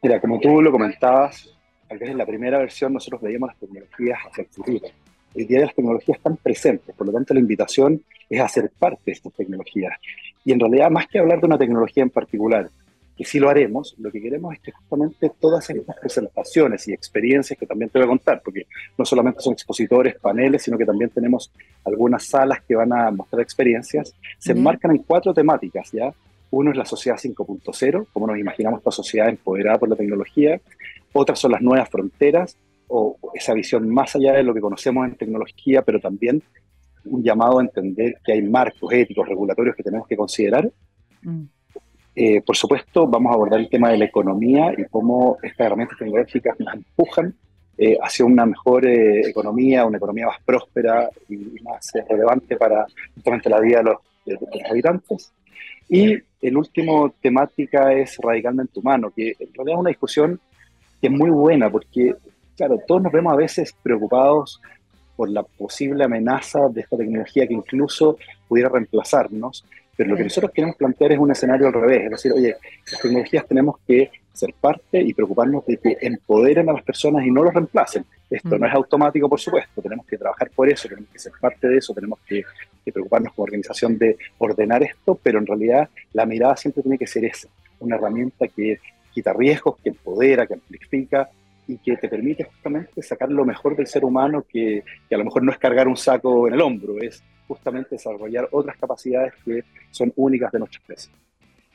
Mira, 0.00 0.20
como 0.20 0.38
tú 0.38 0.62
lo 0.62 0.70
comentabas, 0.70 1.52
tal 1.88 1.98
vez 1.98 2.10
en 2.10 2.18
la 2.18 2.24
primera 2.24 2.56
versión 2.58 2.92
nosotros 2.92 3.20
veíamos 3.20 3.48
las 3.48 3.58
tecnologías 3.58 4.20
hacia 4.30 4.42
el 4.42 4.48
futuro. 4.48 4.86
El 5.34 5.46
día 5.48 5.58
de 5.58 5.66
las 5.66 5.74
tecnologías 5.74 6.18
están 6.18 6.36
presentes, 6.36 6.94
por 6.94 7.08
lo 7.08 7.12
tanto 7.12 7.34
la 7.34 7.40
invitación 7.40 8.00
es 8.28 8.40
a 8.40 8.46
ser 8.46 8.70
parte 8.78 9.02
de 9.06 9.12
estas 9.12 9.32
tecnologías. 9.32 9.94
Y 10.44 10.52
en 10.52 10.60
realidad, 10.60 10.88
más 10.88 11.08
que 11.08 11.18
hablar 11.18 11.40
de 11.40 11.46
una 11.46 11.58
tecnología 11.58 12.04
en 12.04 12.10
particular, 12.10 12.70
y 13.20 13.24
sí 13.24 13.38
lo 13.38 13.50
haremos, 13.50 13.94
lo 13.98 14.10
que 14.10 14.18
queremos 14.18 14.54
es 14.54 14.60
que 14.60 14.72
justamente 14.72 15.30
todas 15.38 15.68
estas 15.68 15.94
presentaciones 15.98 16.88
y 16.88 16.94
experiencias 16.94 17.58
que 17.58 17.66
también 17.66 17.90
te 17.90 17.98
voy 17.98 18.06
a 18.06 18.08
contar, 18.08 18.40
porque 18.42 18.66
no 18.96 19.04
solamente 19.04 19.42
son 19.42 19.52
expositores, 19.52 20.18
paneles, 20.18 20.62
sino 20.62 20.78
que 20.78 20.86
también 20.86 21.10
tenemos 21.10 21.52
algunas 21.84 22.24
salas 22.24 22.62
que 22.66 22.74
van 22.74 22.94
a 22.94 23.10
mostrar 23.10 23.42
experiencias, 23.42 24.14
se 24.38 24.52
enmarcan 24.52 24.92
en 24.92 25.02
cuatro 25.02 25.34
temáticas, 25.34 25.92
¿ya? 25.92 26.14
Uno 26.50 26.70
es 26.70 26.78
la 26.78 26.86
sociedad 26.86 27.18
5.0, 27.18 28.06
cómo 28.10 28.26
nos 28.26 28.38
imaginamos 28.38 28.78
esta 28.78 28.90
sociedad 28.90 29.28
empoderada 29.28 29.76
por 29.76 29.90
la 29.90 29.96
tecnología. 29.96 30.58
Otras 31.12 31.38
son 31.38 31.52
las 31.52 31.60
nuevas 31.60 31.90
fronteras, 31.90 32.56
o 32.88 33.18
esa 33.34 33.52
visión 33.52 33.86
más 33.90 34.16
allá 34.16 34.32
de 34.32 34.44
lo 34.44 34.54
que 34.54 34.62
conocemos 34.62 35.06
en 35.06 35.16
tecnología, 35.16 35.82
pero 35.82 36.00
también 36.00 36.42
un 37.04 37.22
llamado 37.22 37.58
a 37.58 37.62
entender 37.62 38.16
que 38.24 38.32
hay 38.32 38.40
marcos 38.40 38.90
éticos, 38.94 39.28
regulatorios 39.28 39.76
que 39.76 39.82
tenemos 39.82 40.08
que 40.08 40.16
considerar. 40.16 40.72
Mm. 41.20 41.42
Eh, 42.22 42.42
por 42.42 42.54
supuesto, 42.54 43.06
vamos 43.06 43.30
a 43.30 43.34
abordar 43.34 43.60
el 43.60 43.70
tema 43.70 43.88
de 43.88 43.96
la 43.96 44.04
economía 44.04 44.74
y 44.76 44.84
cómo 44.90 45.38
estas 45.42 45.66
herramientas 45.66 45.96
tecnológicas 45.96 46.54
nos 46.60 46.74
empujan 46.74 47.34
eh, 47.78 47.96
hacia 48.02 48.26
una 48.26 48.44
mejor 48.44 48.84
eh, 48.84 49.22
economía, 49.22 49.86
una 49.86 49.96
economía 49.96 50.26
más 50.26 50.36
próspera 50.44 51.08
y, 51.30 51.36
más 51.62 51.90
relevante 52.06 52.58
para 52.58 52.86
justamente 53.14 53.48
la 53.48 53.58
vida 53.58 53.78
de 53.78 53.84
los, 53.84 53.96
de 54.26 54.34
los, 54.34 54.70
habitantes. 54.70 55.32
Y 55.88 56.18
el 56.42 56.56
último 56.58 57.14
temática 57.22 57.90
es 57.94 58.18
radicalmente 58.18 58.78
humano, 58.80 59.10
que 59.16 59.30
en 59.38 59.54
realidad 59.54 59.76
es 59.76 59.80
una 59.80 59.88
discusión 59.88 60.38
que 61.00 61.06
es 61.06 61.12
muy 61.14 61.30
buena 61.30 61.70
porque, 61.70 62.16
claro, 62.54 62.78
todos 62.86 63.00
nos 63.00 63.12
vemos 63.12 63.32
a 63.32 63.36
veces 63.36 63.74
preocupados 63.82 64.60
por 65.16 65.30
la 65.30 65.42
posible 65.42 66.04
amenaza 66.04 66.68
de 66.68 66.82
esta 66.82 66.98
tecnología 66.98 67.46
que 67.46 67.54
incluso 67.54 68.18
pudiera 68.46 68.68
reemplazarnos, 68.68 69.64
pero 70.00 70.12
lo 70.12 70.16
que 70.16 70.24
nosotros 70.24 70.50
queremos 70.52 70.76
plantear 70.76 71.12
es 71.12 71.18
un 71.18 71.30
escenario 71.30 71.66
al 71.66 71.74
revés, 71.74 72.04
es 72.04 72.10
decir, 72.10 72.32
oye, 72.32 72.56
las 72.90 73.02
tecnologías 73.02 73.46
tenemos 73.46 73.76
que 73.86 74.10
ser 74.32 74.54
parte 74.58 74.98
y 74.98 75.12
preocuparnos 75.12 75.66
de 75.66 75.76
que 75.76 75.98
empoderen 76.00 76.70
a 76.70 76.72
las 76.72 76.82
personas 76.82 77.26
y 77.26 77.30
no 77.30 77.42
los 77.42 77.52
reemplacen. 77.52 78.06
Esto 78.30 78.58
no 78.58 78.66
es 78.66 78.72
automático, 78.72 79.28
por 79.28 79.38
supuesto, 79.38 79.82
tenemos 79.82 80.06
que 80.06 80.16
trabajar 80.16 80.48
por 80.56 80.70
eso, 80.70 80.88
tenemos 80.88 81.10
que 81.10 81.18
ser 81.18 81.32
parte 81.38 81.68
de 81.68 81.76
eso, 81.76 81.92
tenemos 81.92 82.18
que, 82.26 82.42
preocuparnos 82.90 83.34
como 83.34 83.44
organización 83.44 83.98
de 83.98 84.16
ordenar 84.38 84.82
esto, 84.82 85.20
pero 85.22 85.38
en 85.38 85.46
realidad 85.46 85.90
la 86.14 86.24
mirada 86.24 86.56
siempre 86.56 86.82
tiene 86.82 86.96
que 86.96 87.06
ser 87.06 87.26
esa, 87.26 87.48
una 87.80 87.96
herramienta 87.96 88.48
que 88.48 88.78
quita 89.12 89.34
riesgos, 89.34 89.76
que 89.82 89.90
empodera, 89.90 90.46
que 90.46 90.54
amplifica 90.54 91.28
y 91.68 91.76
que 91.76 91.98
te 91.98 92.08
permite 92.08 92.44
justamente 92.44 93.02
sacar 93.02 93.30
lo 93.30 93.44
mejor 93.44 93.76
del 93.76 93.86
ser 93.86 94.06
humano, 94.06 94.46
que, 94.50 94.82
que 95.10 95.14
a 95.14 95.18
lo 95.18 95.26
mejor 95.26 95.42
no 95.42 95.52
es 95.52 95.58
cargar 95.58 95.88
un 95.88 95.98
saco 95.98 96.48
en 96.48 96.54
el 96.54 96.62
hombro, 96.62 96.98
es 97.02 97.22
justamente 97.50 97.96
desarrollar 97.96 98.48
otras 98.52 98.76
capacidades 98.76 99.34
que 99.44 99.64
son 99.90 100.12
únicas 100.14 100.52
de 100.52 100.60
nuestra 100.60 100.78
especie. 100.78 101.10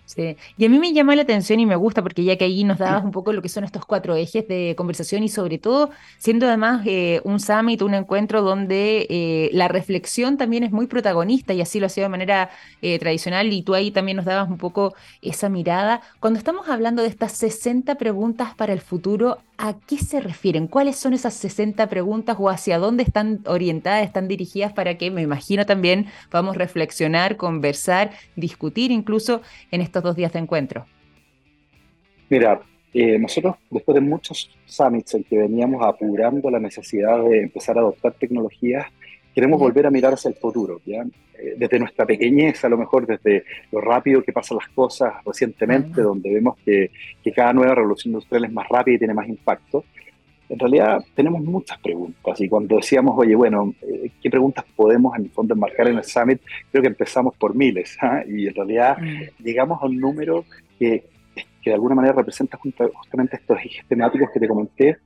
Sí, 0.05 0.38
y 0.55 0.65
a 0.65 0.70
mí 0.70 0.77
me 0.77 0.94
llama 0.94 1.15
la 1.15 1.24
atención 1.24 1.60
y 1.60 1.65
me 1.65 1.75
gusta 1.75 2.03
porque 2.03 2.24
ya 2.24 2.38
que 2.38 2.46
ahí 2.46 2.63
nos 2.63 2.77
dabas 2.77 3.03
un 3.03 3.10
poco 3.10 3.34
lo 3.34 3.41
que 3.41 3.50
son 3.50 3.63
estos 3.63 3.86
cuatro 3.88 4.15
ejes 4.15 4.48
de 4.48 4.75
conversación 4.77 5.24
y 5.24 5.29
sobre 5.29 5.58
todo 5.58 5.89
siendo 6.20 6.46
además 6.46 6.84
eh, 6.86 7.22
un 7.24 7.39
summit, 7.39 7.82
un 7.82 7.96
encuentro 7.96 8.44
donde 8.44 9.08
eh, 9.10 9.50
la 9.51 9.67
reflexión 9.67 10.38
también 10.38 10.63
es 10.63 10.72
muy 10.72 10.86
protagonista 10.86 11.53
y 11.55 11.62
así 11.62 11.79
lo 11.79 11.88
ha 11.88 11.89
sido 11.89 12.05
de 12.05 12.10
manera 12.10 12.51
eh, 12.84 13.00
tradicional 13.00 13.51
y 13.51 13.63
tú 13.63 13.74
ahí 13.74 13.89
también 13.89 14.17
nos 14.17 14.25
dabas 14.27 14.48
un 14.48 14.60
poco 14.60 14.94
esa 15.24 15.50
mirada. 15.50 16.01
Cuando 16.20 16.38
estamos 16.38 16.70
hablando 16.70 17.01
de 17.01 17.08
estas 17.08 17.32
60 17.32 17.96
preguntas 17.96 18.53
para 18.53 18.74
el 18.74 18.82
futuro, 18.82 19.39
¿a 19.58 19.80
qué 19.80 19.98
se 19.98 20.20
refieren? 20.20 20.68
¿Cuáles 20.68 20.96
son 20.96 21.14
esas 21.14 21.34
60 21.34 21.88
preguntas 21.88 22.38
o 22.40 22.50
hacia 22.50 22.78
dónde 22.78 23.04
están 23.04 23.42
orientadas, 23.46 24.06
están 24.06 24.28
dirigidas 24.28 24.74
para 24.74 24.98
que, 24.98 25.12
me 25.12 25.22
imagino 25.22 25.66
también, 25.66 26.08
podamos 26.30 26.58
reflexionar, 26.58 27.38
conversar, 27.38 28.12
discutir 28.36 28.92
incluso 28.92 29.42
en 29.72 29.82
estos 29.82 30.04
dos 30.04 30.16
días 30.16 30.34
de 30.34 30.40
encuentro? 30.40 30.86
Mira, 32.30 32.62
eh, 32.94 33.20
nosotros 33.20 33.56
después 33.70 33.96
de 33.96 34.02
muchos 34.02 34.50
summits 34.66 35.14
en 35.16 35.24
que 35.26 35.38
veníamos 35.38 35.84
apurando 35.84 36.50
la 36.50 36.60
necesidad 36.60 37.24
de 37.24 37.42
empezar 37.42 37.78
a 37.78 37.82
adoptar 37.82 38.14
tecnologías, 38.14 38.86
queremos 39.36 39.60
volver 39.60 39.86
a 39.86 39.92
mirar 39.92 40.13
hacia 40.13 40.30
el 40.30 40.36
futuro, 40.36 40.80
¿ya? 40.86 41.04
Eh, 41.38 41.56
desde 41.58 41.77
nuestra 41.77 42.06
pequeñez, 42.06 42.63
a 42.63 42.70
lo 42.70 42.77
mejor 42.77 43.06
desde 43.06 43.44
lo 43.70 43.82
rápido 43.82 44.24
que 44.24 44.32
pasan 44.32 44.58
las 44.58 44.70
cosas 44.70 45.13
recientemente, 45.25 46.01
donde 46.01 46.34
vemos 46.34 46.56
que, 46.63 46.89
que, 47.22 47.32
cada 47.34 47.51
nueva 47.51 47.75
revolución 47.75 48.13
industrial 48.13 48.46
es 48.46 48.54
más 48.54 48.68
rápida 48.70 48.96
y 48.96 49.00
tiene 49.00 49.13
más 49.13 49.27
impacto. 49.27 49.84
En 50.48 50.58
realidad 50.58 51.04
tenemos 51.15 51.42
muchas 51.42 51.77
preguntas 51.80 52.39
y 52.39 52.48
cuando 52.48 52.77
decíamos, 52.77 53.15
oye, 53.18 53.36
bueno, 53.36 53.74
eh, 53.82 54.12
¿qué 54.22 54.30
preguntas 54.30 54.63
podemos 54.75 55.18
en 55.18 55.25
el 55.25 55.32
fondo 55.32 55.54
enmarcar 55.54 55.89
en 55.89 55.98
el 55.98 56.04
summit? 56.04 56.39
Creo 56.72 56.84
que 56.84 56.89
empezamos 56.89 57.36
por 57.36 57.56
miles 57.56 57.98
¿ah? 58.01 58.24
y 58.25 58.48
en 58.48 58.56
realidad 58.56 58.98
llegamos 59.39 59.82
a 59.82 59.88
un 59.88 60.00
número 60.00 60.46
que, 60.80 61.04
que 61.62 61.72
de 61.72 61.74
alguna 61.74 61.96
manera 61.96 62.13
representa 62.13 62.58
justamente 62.58 63.38
estos 63.38 63.58
ejes 63.58 63.86
temáticos 63.88 64.30
que 64.32 64.39
te 64.39 64.48
comenté 64.48 64.98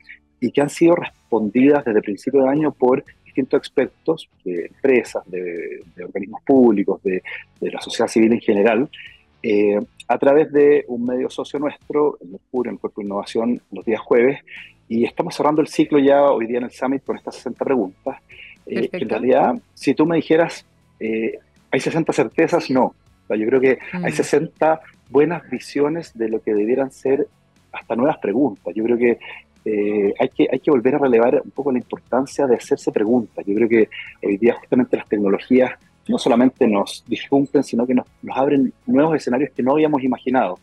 y 0.42 0.52
que 0.52 0.62
han 0.62 0.70
sido 0.70 0.96
respondidas 0.96 1.86
desde 1.86 2.00
el 2.00 2.04
principio 2.04 2.44
de 2.44 2.50
año 2.50 2.72
por 2.72 3.04
distintos 3.40 3.60
expertos 3.60 4.30
de 4.44 4.66
empresas, 4.66 5.24
de, 5.28 5.82
organismos 6.04 6.42
públicos, 6.44 7.02
de, 7.04 7.22
la 7.62 7.82
sociedad 7.82 8.10
civil 8.10 8.34
en 8.34 8.42
general, 8.42 8.90
eh, 9.42 9.80
a 10.08 10.18
través 10.18 10.52
de 10.52 10.86
un 10.88 11.06
medio 11.06 11.30
socio 11.30 11.60
nuestro, 11.60 12.18
el 12.22 12.30
Mercurio, 12.30 12.72
el 12.72 12.80
Cuerpo 12.80 13.02
de 13.02 13.08
Innovación, 13.08 13.62
los 13.72 13.86
días 13.86 14.02
jueves, 14.02 14.40
y 14.88 15.06
estamos 15.06 15.36
cerrando 15.36 15.62
el 15.62 15.68
ciclo 15.68 16.00
ya 16.00 16.24
hoy 16.24 16.48
día 16.48 16.58
en 16.58 16.66
el 16.66 16.72
Summit 16.72 17.04
con 17.04 17.16
estas 17.16 17.36
60 17.36 17.64
preguntas. 17.64 18.18
Eh, 18.66 18.90
en 18.92 19.10
realidad, 19.10 19.56
si 19.74 19.94
tú 19.94 20.06
me 20.06 20.16
dijeras, 20.16 20.66
eh, 21.00 21.40
¿hay 21.72 21.80
60 21.80 22.12
certezas? 22.12 22.70
No. 22.70 22.96
yo 23.30 23.46
creo 23.46 23.62
que 23.62 23.80
hay 23.94 24.12
60 24.12 24.76
mm. 24.76 25.12
buenas 25.12 25.50
visiones 25.50 26.18
de 26.18 26.28
lo 26.28 26.42
que 26.42 26.54
debieran 26.54 26.92
ser 26.92 27.28
hasta 27.72 27.96
nuevas 27.96 28.18
preguntas. 28.18 28.74
Yo 28.76 28.84
creo 28.84 28.98
que 28.98 29.20
eh, 29.72 30.14
hay, 30.20 30.30
que, 30.30 30.48
hay 30.52 30.60
que 30.60 30.72
volver 30.72 30.96
a 30.96 30.98
relevar 30.98 31.42
un 31.44 31.52
poco 31.52 31.72
la 31.72 31.78
importancia 31.78 32.48
de 32.48 32.56
hacerse 32.56 32.92
preguntas. 32.92 33.46
Yo 33.46 33.54
creo 33.56 33.70
que 33.70 33.90
hoy 34.24 34.38
día 34.38 34.56
justamente 34.56 34.98
las 34.98 35.08
tecnologías 35.08 35.72
no 36.08 36.18
solamente 36.18 36.68
nos 36.68 37.04
disrumpen, 37.08 37.64
sino 37.64 37.86
que 37.86 37.94
nos, 37.94 38.08
nos 38.24 38.36
abren 38.36 38.74
nuevos 38.88 39.16
escenarios 39.16 39.52
que 39.56 39.62
no 39.62 39.74
habíamos 39.74 40.02
imaginado. 40.04 40.58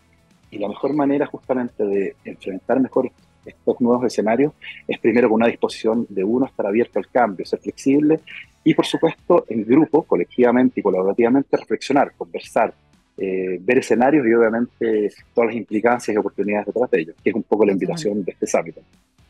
Y 0.50 0.58
la 0.58 0.68
mejor 0.68 0.92
manera 0.92 1.26
justamente 1.26 1.84
de 1.84 2.16
enfrentar 2.24 2.80
mejor 2.80 3.10
estos 3.44 3.80
nuevos 3.80 4.04
escenarios 4.04 4.52
es 4.88 4.98
primero 4.98 5.28
con 5.28 5.36
una 5.36 5.46
disposición 5.46 6.06
de 6.08 6.24
uno 6.24 6.46
estar 6.46 6.66
abierto 6.66 6.98
al 6.98 7.08
cambio, 7.08 7.46
ser 7.46 7.60
flexible 7.60 8.20
y 8.64 8.74
por 8.74 8.86
supuesto 8.86 9.44
en 9.48 9.64
grupo, 9.64 10.02
colectivamente 10.02 10.80
y 10.80 10.82
colaborativamente 10.82 11.56
reflexionar, 11.56 12.12
conversar, 12.16 12.74
eh, 13.18 13.58
ver 13.60 13.78
escenarios 13.78 14.26
y 14.26 14.34
obviamente 14.34 15.12
todas 15.34 15.48
las 15.48 15.56
implicancias 15.56 16.14
y 16.14 16.18
oportunidades 16.18 16.66
detrás 16.66 16.90
de 16.90 17.00
ellos, 17.00 17.16
que 17.22 17.30
es 17.30 17.36
un 17.36 17.42
poco 17.42 17.64
la 17.64 17.72
invitación 17.72 18.24
de 18.24 18.32
este 18.32 18.46
summit. 18.46 18.76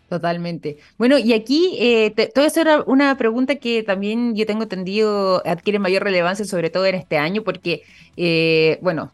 Totalmente. 0.09 0.77
Bueno, 0.99 1.19
y 1.19 1.33
aquí 1.33 1.77
eh, 1.81 2.13
te, 2.13 2.31
voy 2.35 2.45
a 2.45 2.47
hacer 2.47 2.69
una 2.87 3.17
pregunta 3.17 3.57
que 3.57 3.83
también 3.83 4.37
yo 4.37 4.47
tengo 4.47 4.63
entendido 4.63 5.43
adquiere 5.45 5.81
mayor 5.81 6.05
relevancia, 6.05 6.45
sobre 6.45 6.71
todo 6.71 6.87
en 6.87 6.95
este 6.95 7.19
año, 7.19 7.43
porque, 7.43 7.83
eh, 8.17 8.79
bueno, 8.83 9.11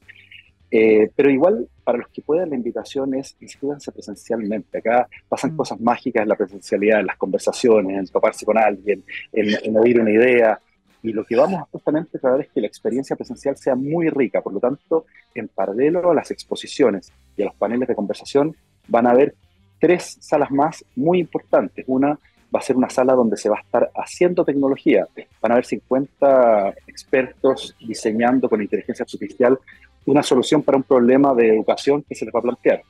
Eh, 0.70 1.10
pero 1.16 1.30
igual, 1.30 1.68
para 1.84 2.00
los 2.00 2.10
que 2.10 2.22
puedan, 2.22 2.50
la 2.50 2.56
invitación 2.56 3.14
es 3.14 3.38
inscríbanse 3.40 3.92
presencialmente. 3.92 4.80
Acá 4.80 5.08
pasan 5.30 5.54
mm. 5.54 5.58
cosas 5.58 5.80
mágicas 5.80 6.24
en 6.24 6.30
la 6.30 6.36
presencialidad, 6.36 7.00
en 7.00 7.06
las 7.06 7.18
conversaciones, 7.18 7.98
en 7.98 8.08
toparse 8.08 8.46
con 8.46 8.58
alguien, 8.58 9.04
en, 9.32 9.48
en 9.64 9.78
oír 9.78 10.02
una 10.02 10.12
idea, 10.12 10.60
y 11.08 11.14
lo 11.14 11.24
que 11.24 11.36
vamos 11.36 11.68
justamente 11.72 12.18
a 12.18 12.20
tratar 12.20 12.42
es 12.42 12.50
que 12.50 12.62
la 12.62 12.68
experiencia 12.68 13.16
presencial 13.16 13.56
sea 13.56 13.76
muy 13.76 14.10
rica. 14.10 14.42
Por 14.42 14.54
lo 14.54 14.60
tanto, 14.60 15.06
en 15.34 15.48
paralelo 15.48 16.12
a 16.12 16.14
las 16.14 16.32
exposiciones 16.32 17.12
y 17.38 17.44
a 17.44 17.46
los 17.46 17.56
paneles 17.56 17.88
de 17.88 17.96
conversación, 17.96 18.56
van 18.88 19.08
a 19.08 19.12
haber 19.12 19.36
tres 19.80 20.18
salas 20.20 20.52
más 20.52 20.84
muy 20.96 21.20
importantes. 21.20 21.86
Una 21.88 22.20
va 22.54 22.60
a 22.60 22.62
ser 22.62 22.76
una 22.76 22.90
sala 22.90 23.14
donde 23.14 23.38
se 23.38 23.50
va 23.50 23.58
a 23.58 23.62
estar 23.62 23.90
haciendo 23.96 24.44
tecnología. 24.44 25.08
Van 25.42 25.52
a 25.52 25.56
haber 25.56 25.66
50 25.66 26.70
expertos 26.88 27.76
diseñando 27.80 28.50
con 28.50 28.62
inteligencia 28.62 29.04
artificial 29.04 29.58
una 30.06 30.24
solución 30.24 30.62
para 30.62 30.78
un 30.78 30.84
problema 30.84 31.34
de 31.34 31.54
educación 31.54 32.04
que 32.04 32.16
se 32.16 32.26
les 32.26 32.34
va 32.34 32.40
a 32.40 32.44
plantear. 32.44 32.82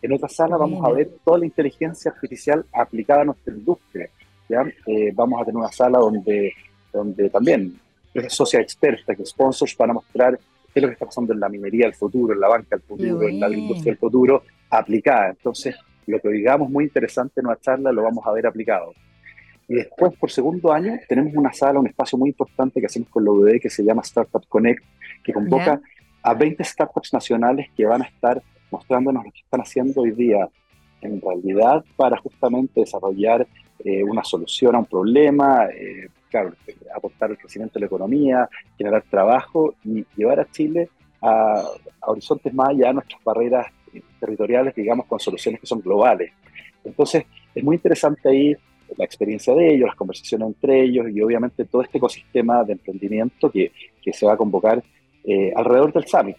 En 0.00 0.12
otra 0.12 0.28
sala 0.28 0.56
vamos 0.56 0.84
a 0.84 0.92
ver 0.92 1.10
toda 1.24 1.38
la 1.38 1.44
inteligencia 1.44 2.10
artificial 2.10 2.64
aplicada 2.72 3.22
a 3.22 3.24
nuestra 3.26 3.54
industria. 3.54 4.08
¿ya? 4.48 4.64
Eh, 4.86 5.12
vamos 5.14 5.40
a 5.40 5.44
tener 5.44 5.58
una 5.58 5.72
sala 5.72 5.98
donde 5.98 6.52
donde 6.92 7.30
también 7.30 7.78
es 8.14 8.32
socia 8.32 8.60
experta, 8.60 9.14
que 9.14 9.24
sponsors 9.24 9.76
van 9.76 9.90
a 9.90 9.94
mostrar 9.94 10.38
qué 10.38 10.80
es 10.80 10.82
lo 10.82 10.88
que 10.88 10.94
está 10.94 11.06
pasando 11.06 11.32
en 11.32 11.40
la 11.40 11.48
minería 11.48 11.86
del 11.86 11.94
futuro, 11.94 12.34
en 12.34 12.40
la 12.40 12.48
banca 12.48 12.76
del 12.76 12.82
futuro, 12.82 13.22
en 13.28 13.40
la 13.40 13.48
industria 13.48 13.92
del 13.92 13.98
futuro, 13.98 14.42
aplicada. 14.70 15.30
Entonces, 15.30 15.76
lo 16.06 16.18
que 16.20 16.28
digamos 16.28 16.70
muy 16.70 16.84
interesante 16.84 17.40
en 17.40 17.44
nuestra 17.44 17.74
charla 17.74 17.92
lo 17.92 18.02
vamos 18.02 18.26
a 18.26 18.32
ver 18.32 18.46
aplicado. 18.46 18.94
Y 19.68 19.74
después, 19.74 20.12
por 20.18 20.30
segundo 20.30 20.72
año, 20.72 20.98
tenemos 21.08 21.32
una 21.34 21.52
sala, 21.52 21.78
un 21.78 21.86
espacio 21.86 22.18
muy 22.18 22.30
importante 22.30 22.80
que 22.80 22.86
hacemos 22.86 23.08
con 23.08 23.24
la 23.24 23.30
UDD 23.30 23.60
que 23.60 23.70
se 23.70 23.82
llama 23.84 24.02
Startup 24.02 24.44
Connect, 24.48 24.84
que 25.22 25.32
convoca 25.32 25.80
a 26.22 26.34
20 26.34 26.62
startups 26.64 27.12
nacionales 27.12 27.68
que 27.76 27.86
van 27.86 28.02
a 28.02 28.06
estar 28.06 28.42
mostrándonos 28.70 29.24
lo 29.24 29.30
que 29.30 29.40
están 29.40 29.60
haciendo 29.60 30.02
hoy 30.02 30.12
día 30.12 30.48
en 31.00 31.20
realidad 31.20 31.84
para 31.96 32.16
justamente 32.16 32.80
desarrollar 32.80 33.46
eh, 33.84 34.04
una 34.04 34.22
solución 34.24 34.74
a 34.74 34.78
un 34.78 34.86
problema, 34.86 35.66
eh, 35.66 36.08
claro, 36.32 36.54
aportar 36.96 37.30
el 37.30 37.38
crecimiento 37.38 37.74
de 37.74 37.80
la 37.80 37.86
economía, 37.86 38.48
generar 38.78 39.04
trabajo 39.08 39.74
y 39.84 40.04
llevar 40.16 40.40
a 40.40 40.50
Chile 40.50 40.88
a, 41.20 41.62
horizontes 42.06 42.52
más 42.52 42.70
allá 42.70 42.88
de 42.88 42.94
nuestras 42.94 43.22
barreras 43.22 43.66
territoriales, 44.18 44.74
digamos, 44.74 45.06
con 45.06 45.20
soluciones 45.20 45.60
que 45.60 45.66
son 45.66 45.80
globales. 45.80 46.32
Entonces, 46.84 47.26
es 47.54 47.62
muy 47.62 47.76
interesante 47.76 48.28
ahí 48.30 48.56
la 48.96 49.04
experiencia 49.04 49.54
de 49.54 49.74
ellos, 49.74 49.86
las 49.88 49.96
conversaciones 49.96 50.48
entre 50.48 50.82
ellos 50.82 51.06
y 51.10 51.20
obviamente 51.20 51.64
todo 51.66 51.82
este 51.82 51.98
ecosistema 51.98 52.64
de 52.64 52.72
emprendimiento 52.72 53.50
que, 53.50 53.72
que 54.02 54.12
se 54.12 54.26
va 54.26 54.32
a 54.32 54.36
convocar 54.36 54.82
eh, 55.24 55.52
alrededor 55.54 55.92
del 55.92 56.06
summit. 56.06 56.36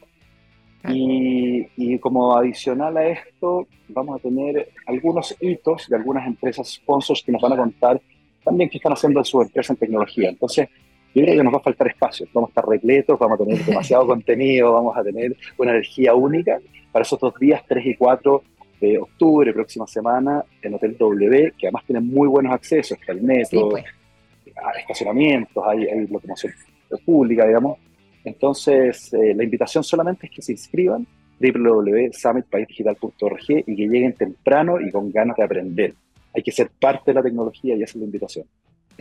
Y, 0.90 1.66
y, 1.78 1.98
como 2.00 2.36
adicional 2.36 2.98
a 2.98 3.08
esto, 3.08 3.68
vamos 3.88 4.20
a 4.20 4.22
tener 4.22 4.70
algunos 4.86 5.34
hitos 5.40 5.88
de 5.88 5.96
algunas 5.96 6.28
empresas 6.28 6.68
sponsors 6.68 7.24
que 7.24 7.32
nos 7.32 7.42
van 7.42 7.54
a 7.54 7.58
contar 7.58 8.02
también 8.44 8.70
que 8.70 8.78
están 8.78 8.94
haciendo 8.94 9.24
su 9.24 9.42
empresa 9.42 9.74
en 9.74 9.78
tecnología. 9.78 10.30
Entonces, 10.30 10.70
yo 11.14 11.24
creo 11.24 11.38
que 11.38 11.44
nos 11.44 11.54
va 11.54 11.58
a 11.58 11.62
faltar 11.62 11.88
espacio, 11.88 12.28
vamos 12.34 12.50
a 12.50 12.52
estar 12.52 12.68
repletos, 12.68 13.20
vamos 13.20 13.40
a 13.40 13.44
tener 13.44 13.64
demasiado 13.66 14.08
contenido, 14.08 14.74
vamos 14.74 14.98
a 14.98 15.04
tener 15.04 15.36
una 15.58 15.72
energía 15.72 16.16
única 16.16 16.60
para 16.92 17.04
esos 17.04 17.20
dos 17.20 17.34
días, 17.40 17.62
3 17.68 17.86
y 17.86 17.96
4 17.96 18.44
de 18.82 18.98
octubre, 18.98 19.54
próxima 19.54 19.86
semana, 19.88 20.44
en 20.62 20.74
Hotel 20.74 20.98
W, 20.98 21.54
que 21.58 21.68
además 21.68 21.86
tiene 21.86 22.02
muy 22.02 22.28
buenos 22.28 22.54
accesos, 22.54 23.00
está 23.00 23.14
el 23.14 23.22
metro, 23.22 23.70
pues. 23.70 23.86
hay 24.46 24.82
estacionamientos, 24.82 25.64
hay, 25.66 25.86
hay 25.86 26.06
locomoción 26.08 26.52
pública, 27.06 27.48
digamos. 27.48 27.78
Entonces, 28.24 29.14
eh, 29.14 29.34
la 29.36 29.44
invitación 29.44 29.84
solamente 29.84 30.28
es 30.28 30.34
que 30.34 30.42
se 30.42 30.54
inscriban 30.54 31.06
www.summitpaisdigital.org 31.40 33.50
y 33.50 33.76
que 33.76 33.88
lleguen 33.88 34.14
temprano 34.14 34.80
y 34.80 34.90
con 34.92 35.12
ganas 35.12 35.36
de 35.38 35.44
aprender 35.44 35.94
hay 36.34 36.44
que 36.44 36.52
ser 36.52 36.70
parte 36.70 37.12
de 37.12 37.16
la 37.16 37.24
tecnología 37.24 37.76
y 37.76 37.84
esa 37.84 37.92
es 37.92 37.96
la 37.98 38.06
invitación. 38.06 38.46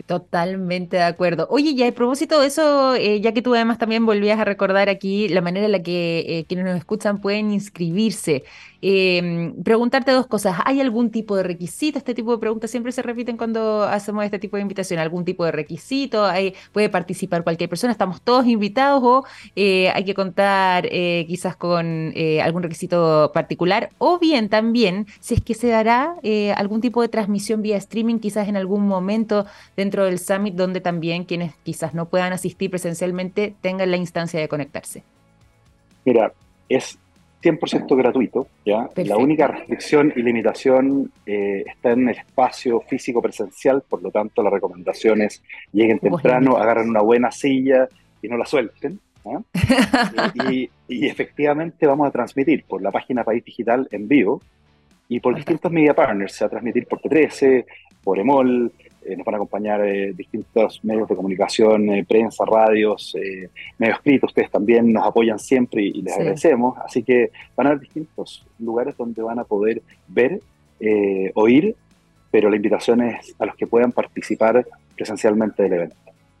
Totalmente 0.07 0.97
de 0.97 1.03
acuerdo. 1.03 1.47
Oye, 1.51 1.71
y 1.71 1.83
a 1.83 1.91
propósito 1.93 2.41
de 2.41 2.47
eso, 2.47 2.95
eh, 2.95 3.21
ya 3.21 3.31
que 3.31 3.43
tú 3.43 3.53
además 3.53 3.77
también 3.77 4.05
volvías 4.05 4.39
a 4.39 4.43
recordar 4.43 4.89
aquí 4.89 5.29
la 5.29 5.41
manera 5.41 5.67
en 5.67 5.71
la 5.71 5.83
que 5.83 6.19
eh, 6.27 6.45
quienes 6.45 6.65
nos 6.65 6.77
escuchan 6.77 7.21
pueden 7.21 7.51
inscribirse. 7.51 8.43
Em, 8.85 9.63
preguntarte 9.63 10.11
dos 10.11 10.27
cosas. 10.27 10.57
¿Hay 10.65 10.81
algún 10.81 11.09
tipo 11.09 11.37
de 11.37 11.43
requisito? 11.43 11.97
Este 11.97 12.13
tipo 12.13 12.33
de 12.33 12.37
preguntas 12.37 12.69
siempre 12.69 12.91
se 12.91 13.01
repiten 13.01 13.37
cuando 13.37 13.83
hacemos 13.83 14.25
este 14.25 14.39
tipo 14.39 14.57
de 14.57 14.61
invitación. 14.61 14.99
¿Algún 14.99 15.23
tipo 15.23 15.45
de 15.45 15.53
requisito? 15.53 16.25
¿Hay, 16.25 16.53
¿Puede 16.73 16.89
participar 16.89 17.45
cualquier 17.45 17.69
persona? 17.69 17.93
¿Estamos 17.93 18.21
todos 18.21 18.45
invitados 18.45 19.01
o 19.01 19.25
eh, 19.55 19.89
hay 19.91 20.03
que 20.03 20.13
contar 20.13 20.85
eh, 20.91 21.23
quizás 21.29 21.55
con 21.55 22.11
eh, 22.13 22.41
algún 22.41 22.61
requisito 22.61 23.31
particular? 23.33 23.89
O 23.99 24.19
bien 24.19 24.49
también, 24.49 25.07
si 25.21 25.35
es 25.35 25.41
que 25.41 25.53
se 25.53 25.69
dará 25.69 26.15
algún 26.57 26.81
tipo 26.81 27.01
de 27.01 27.07
transmisión 27.07 27.61
vía 27.61 27.77
streaming, 27.77 28.19
quizás 28.19 28.49
en 28.49 28.57
algún 28.57 28.85
momento 28.85 29.45
dentro 29.77 30.03
del 30.03 30.19
summit, 30.19 30.55
donde 30.55 30.81
también 30.81 31.23
quienes 31.23 31.55
quizás 31.63 31.93
no 31.93 32.09
puedan 32.09 32.33
asistir 32.33 32.69
presencialmente 32.69 33.55
tengan 33.61 33.89
la 33.91 33.95
instancia 33.95 34.41
de 34.41 34.49
conectarse. 34.49 35.03
Mira, 36.03 36.33
es 36.67 36.99
100% 37.43 37.95
gratuito. 37.95 38.47
¿ya? 38.65 38.89
La 38.95 39.17
única 39.17 39.47
restricción 39.47 40.13
y 40.15 40.21
limitación 40.21 41.11
eh, 41.25 41.63
está 41.67 41.91
en 41.91 42.09
el 42.09 42.17
espacio 42.17 42.79
físico 42.81 43.21
presencial, 43.21 43.83
por 43.87 44.01
lo 44.01 44.11
tanto 44.11 44.41
la 44.41 44.49
recomendación 44.49 45.21
es 45.21 45.43
lleguen 45.71 45.99
temprano, 45.99 46.57
agarren 46.57 46.89
una 46.89 47.01
buena 47.01 47.31
silla 47.31 47.87
y 48.21 48.27
no 48.27 48.37
la 48.37 48.45
suelten. 48.45 48.99
y, 50.49 50.69
efectivamente 50.87 51.87
vamos 51.87 52.07
a 52.07 52.11
transmitir 52.11 52.65
por 52.65 52.81
la 52.81 52.91
página 52.91 53.23
País 53.23 53.43
Digital 53.43 53.87
en 53.91 54.07
vivo 54.07 54.41
y 55.07 55.19
por 55.19 55.35
distintos 55.35 55.71
media 55.71 55.93
partners. 55.93 56.33
Se 56.33 56.43
va 56.43 56.47
a 56.47 56.51
transmitir 56.51 56.87
por 56.87 56.99
T13, 56.99 57.65
por 58.03 58.19
EMOL, 58.19 58.71
eh, 59.05 59.15
nos 59.17 59.25
van 59.25 59.35
a 59.35 59.37
acompañar 59.37 59.85
eh, 59.85 60.13
distintos 60.13 60.83
medios 60.83 61.07
de 61.07 61.15
comunicación, 61.15 61.89
eh, 61.89 62.05
prensa, 62.07 62.45
radios, 62.45 63.15
medios 63.77 63.97
escritos. 63.97 64.29
Ustedes 64.29 64.51
también 64.51 64.91
nos 64.91 65.05
apoyan 65.05 65.39
siempre 65.39 65.83
y, 65.83 66.01
les 66.01 66.13
agradecemos. 66.15 66.77
Así 66.85 67.03
que 67.03 67.31
van 67.55 67.67
a 67.67 67.69
haber 67.71 67.81
distintos 67.81 68.45
lugares 68.59 68.95
donde 68.97 69.21
van 69.21 69.39
a 69.39 69.43
poder 69.43 69.81
ver, 70.07 70.39
oír, 71.35 71.75
pero 72.29 72.49
la 72.49 72.57
invitación 72.57 73.01
es 73.01 73.33
a 73.39 73.45
los 73.45 73.55
que 73.55 73.67
puedan 73.67 73.91
participar 73.91 74.65
presencialmente 74.95 75.63
del 75.63 75.73
evento. 75.73 75.95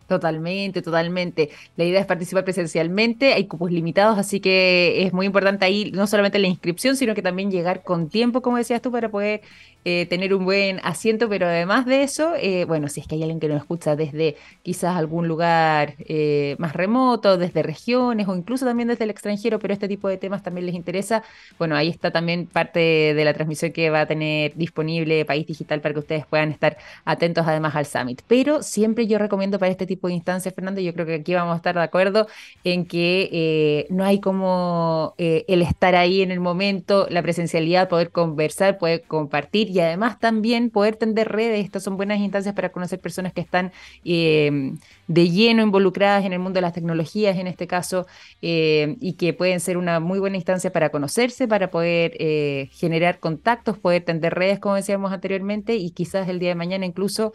Totalmente, 0.07 0.81
totalmente. 0.81 1.49
La 1.77 1.85
idea 1.85 2.01
es 2.01 2.05
participar 2.05 2.43
presencialmente, 2.43 3.33
hay 3.33 3.47
cupos 3.47 3.71
limitados, 3.71 4.19
así 4.19 4.41
que 4.41 5.03
es 5.03 5.13
muy 5.13 5.25
importante 5.25 5.65
ahí 5.65 5.91
no 5.91 6.07
solamente 6.07 6.39
la 6.39 6.47
inscripción, 6.47 6.97
sino 6.97 7.15
que 7.15 7.21
también 7.21 7.49
llegar 7.49 7.83
con 7.83 8.09
tiempo, 8.09 8.41
como 8.41 8.57
decías 8.57 8.81
tú, 8.81 8.91
para 8.91 9.09
poder 9.09 9.41
eh, 9.85 10.05
tener 10.05 10.33
un 10.33 10.45
buen 10.45 10.79
asiento, 10.83 11.27
pero 11.27 11.45
además 11.45 11.85
de 11.85 12.03
eso, 12.03 12.35
eh, 12.37 12.63
bueno, 12.65 12.87
si 12.87 13.01
es 13.01 13.07
que 13.07 13.15
hay 13.15 13.23
alguien 13.23 13.41
que 13.41 13.49
nos 13.49 13.57
escucha 13.57 13.97
desde 13.97 14.37
quizás 14.61 14.95
algún 14.95 15.27
lugar 15.27 15.95
eh, 15.99 16.55
más 16.57 16.71
remoto, 16.73 17.37
desde 17.37 17.63
regiones 17.63 18.29
o 18.29 18.35
incluso 18.35 18.65
también 18.65 18.87
desde 18.87 19.03
el 19.03 19.09
extranjero, 19.09 19.59
pero 19.59 19.73
este 19.73 19.89
tipo 19.89 20.07
de 20.07 20.17
temas 20.17 20.41
también 20.41 20.67
les 20.67 20.75
interesa, 20.75 21.23
bueno, 21.59 21.75
ahí 21.75 21.89
está 21.89 22.11
también 22.11 22.45
parte 22.47 22.79
de 22.79 23.25
la 23.25 23.33
transmisión 23.33 23.73
que 23.73 23.89
va 23.89 24.01
a 24.01 24.05
tener 24.05 24.55
disponible 24.55 25.25
País 25.25 25.45
Digital 25.47 25.81
para 25.81 25.93
que 25.93 25.99
ustedes 25.99 26.25
puedan 26.27 26.51
estar 26.51 26.77
atentos 27.03 27.45
además 27.45 27.75
al 27.75 27.85
Summit. 27.85 28.21
Pero 28.25 28.63
siempre 28.63 29.05
yo 29.05 29.17
recomiendo 29.17 29.59
para 29.59 29.71
este 29.71 29.85
tipo 29.85 30.07
de 30.07 30.13
instancias, 30.13 30.53
Fernando, 30.53 30.79
yo 30.79 30.93
creo 30.93 31.05
que 31.05 31.15
aquí 31.15 31.33
vamos 31.33 31.55
a 31.55 31.57
estar 31.57 31.75
de 31.75 31.81
acuerdo 31.81 32.27
en 32.63 32.85
que 32.85 33.85
no 33.89 34.05
hay 34.05 34.21
como 34.21 35.13
el 35.17 35.61
estar 35.61 35.95
ahí 35.95 36.21
en 36.21 36.31
el 36.31 36.39
momento, 36.39 37.07
la 37.09 37.21
presencialidad, 37.21 37.89
poder 37.89 38.11
conversar, 38.11 38.77
poder 38.77 39.03
compartir 39.03 39.72
y 39.73 39.79
además 39.79 40.19
también 40.19 40.69
poder 40.69 40.97
tender 40.97 41.29
redes. 41.29 41.65
Estas 41.65 41.81
son 41.81 41.97
buenas 41.97 42.19
instancias 42.19 42.53
para 42.53 42.71
conocer 42.71 42.99
personas 42.99 43.33
que 43.33 43.41
están 43.41 43.71
eh, 44.05 44.73
de 45.07 45.29
lleno 45.31 45.63
involucradas 45.63 46.25
en 46.25 46.33
el 46.33 46.37
mundo 46.37 46.57
de 46.57 46.61
las 46.61 46.73
tecnologías, 46.73 47.39
en 47.39 47.47
este 47.47 47.65
caso, 47.65 48.05
eh, 48.43 48.97
y 48.99 49.13
que 49.13 49.33
pueden 49.33 49.59
ser 49.59 49.77
una 49.77 49.99
muy 49.99 50.19
buena 50.19 50.35
instancia 50.35 50.71
para 50.71 50.89
conocerse, 50.89 51.47
para 51.47 51.71
poder 51.71 52.11
eh, 52.19 52.69
generar 52.71 53.19
contactos, 53.19 53.79
poder 53.79 54.03
tender 54.03 54.35
redes, 54.35 54.59
como 54.59 54.75
decíamos 54.75 55.11
anteriormente, 55.11 55.75
y 55.75 55.89
quizás 55.89 56.29
el 56.29 56.37
día 56.37 56.49
de 56.49 56.55
mañana 56.55 56.85
incluso 56.85 57.33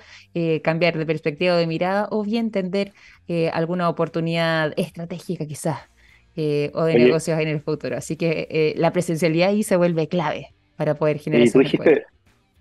cambiar 0.63 0.97
de 0.97 1.05
perspectiva 1.05 1.55
o 1.55 1.57
de 1.57 1.67
mirada 1.67 2.07
o 2.13 2.23
bien 2.23 2.53
tender 2.53 2.93
alguna 3.53 3.89
oportunidad 3.89 4.73
estratégica 4.77 5.45
quizás. 5.47 5.81
o 6.37 6.85
de 6.85 6.95
negocios 6.95 7.41
en 7.41 7.49
el 7.49 7.61
futuro. 7.61 7.97
Así 7.97 8.15
que 8.17 8.75
la 8.77 8.93
presencialidad 8.93 9.49
ahí 9.49 9.65
se 9.65 9.77
vuelve 9.77 10.07
clave 10.07 10.55
para 10.77 10.95
poder 10.95 11.19
generar. 11.19 11.51
tú 11.51 11.59
dijiste, 11.59 12.07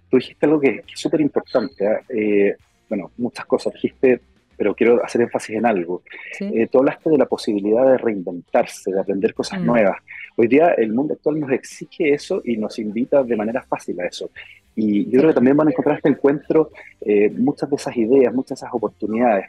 tú 0.09 0.17
dijiste 0.17 0.45
algo 0.45 0.59
que, 0.59 0.83
es 0.91 0.99
súper 0.99 1.21
importante. 1.21 1.87
¿ah? 1.87 2.01
Eh, 2.09 2.55
bueno, 2.89 3.11
muchas 3.17 3.45
cosas 3.45 3.73
dijiste, 3.73 4.21
pero 4.57 4.73
quiero 4.73 5.03
hacer 5.03 5.21
énfasis 5.21 5.55
en 5.55 5.65
algo. 5.65 6.01
Eh, 6.39 6.67
tú 6.71 6.79
hablaste 6.79 7.09
de 7.09 7.17
la 7.17 7.25
posibilidad 7.25 7.85
de 7.91 7.97
reinventarse, 7.97 8.91
de 8.91 8.99
aprender 8.99 9.33
cosas 9.33 9.61
mm. 9.61 9.65
nuevas. 9.65 9.97
Hoy 10.35 10.47
día 10.47 10.73
el 10.77 10.93
mundo 10.93 11.13
actual 11.13 11.39
nos 11.39 11.51
exige 11.51 12.13
eso 12.13 12.41
y 12.43 12.57
nos 12.57 12.79
invita 12.79 13.23
de 13.23 13.35
manera 13.35 13.61
fácil 13.63 13.99
a 13.99 14.07
eso. 14.07 14.29
Y 14.75 15.05
yo 15.05 15.19
creo 15.19 15.29
que 15.29 15.35
también 15.35 15.57
van 15.57 15.67
a 15.67 15.71
encontrar 15.71 15.97
este 15.97 16.09
encuentro 16.09 16.69
eh, 17.01 17.31
muchas 17.31 17.67
de 17.67 17.75
esas 17.77 17.97
ideas, 17.97 18.31
muchas 18.31 18.59
de 18.59 18.65
esas 18.65 18.75
oportunidades. 18.75 19.47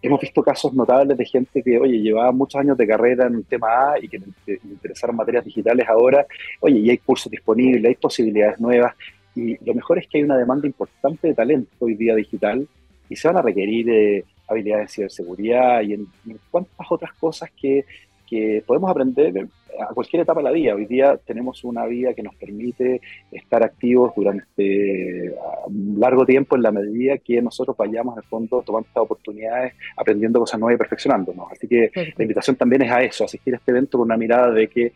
Hemos 0.00 0.20
visto 0.20 0.40
casos 0.40 0.72
notables 0.72 1.18
de 1.18 1.24
gente 1.24 1.64
que, 1.64 1.78
oye, 1.80 1.98
llevaba 1.98 2.30
muchos 2.30 2.60
años 2.60 2.78
de 2.78 2.86
carrera 2.86 3.26
en 3.26 3.36
un 3.36 3.42
tema 3.42 3.92
A 3.92 3.98
y 4.00 4.08
que 4.08 4.20
le 4.20 4.60
interesaron 4.62 5.16
materias 5.16 5.44
digitales 5.44 5.84
ahora. 5.88 6.24
Oye, 6.60 6.78
y 6.78 6.90
hay 6.90 6.98
cursos 6.98 7.28
disponibles, 7.28 7.84
hay 7.86 7.96
posibilidades 7.96 8.60
nuevas. 8.60 8.94
Y 9.38 9.56
lo 9.64 9.72
mejor 9.72 9.98
es 9.98 10.08
que 10.08 10.18
hay 10.18 10.24
una 10.24 10.36
demanda 10.36 10.66
importante 10.66 11.28
de 11.28 11.34
talento 11.34 11.70
hoy 11.78 11.94
día 11.94 12.16
digital 12.16 12.66
y 13.08 13.14
se 13.14 13.28
van 13.28 13.36
a 13.36 13.42
requerir 13.42 13.88
eh, 13.88 14.24
habilidades 14.48 14.88
de 14.88 14.94
ciberseguridad 14.94 15.80
y 15.82 15.94
en, 15.94 16.08
cuantas 16.50 16.86
otras 16.90 17.12
cosas 17.12 17.48
que, 17.52 17.84
que, 18.28 18.64
podemos 18.66 18.90
aprender 18.90 19.46
a 19.78 19.94
cualquier 19.94 20.22
etapa 20.22 20.40
de 20.40 20.44
la 20.44 20.50
vida. 20.50 20.74
Hoy 20.74 20.86
día 20.86 21.16
tenemos 21.24 21.62
una 21.62 21.86
vida 21.86 22.14
que 22.14 22.22
nos 22.24 22.34
permite 22.34 23.00
estar 23.30 23.62
activos 23.62 24.12
durante 24.16 25.32
un 25.66 26.00
largo 26.00 26.26
tiempo 26.26 26.56
en 26.56 26.62
la 26.62 26.72
medida 26.72 27.18
que 27.18 27.40
nosotros 27.40 27.76
vayamos 27.76 28.16
en 28.16 28.24
el 28.24 28.28
fondo 28.28 28.62
tomando 28.62 28.88
estas 28.88 29.04
oportunidades, 29.04 29.74
aprendiendo 29.96 30.40
cosas 30.40 30.58
nuevas 30.58 30.74
y 30.74 30.78
perfeccionándonos. 30.78 31.52
Así 31.52 31.68
que 31.68 31.92
la 31.94 32.24
invitación 32.24 32.56
también 32.56 32.82
es 32.82 32.90
a 32.90 33.02
eso, 33.04 33.24
asistir 33.24 33.54
a 33.54 33.58
este 33.58 33.70
evento 33.70 33.98
con 33.98 34.06
una 34.06 34.16
mirada 34.16 34.50
de 34.50 34.66
que 34.66 34.92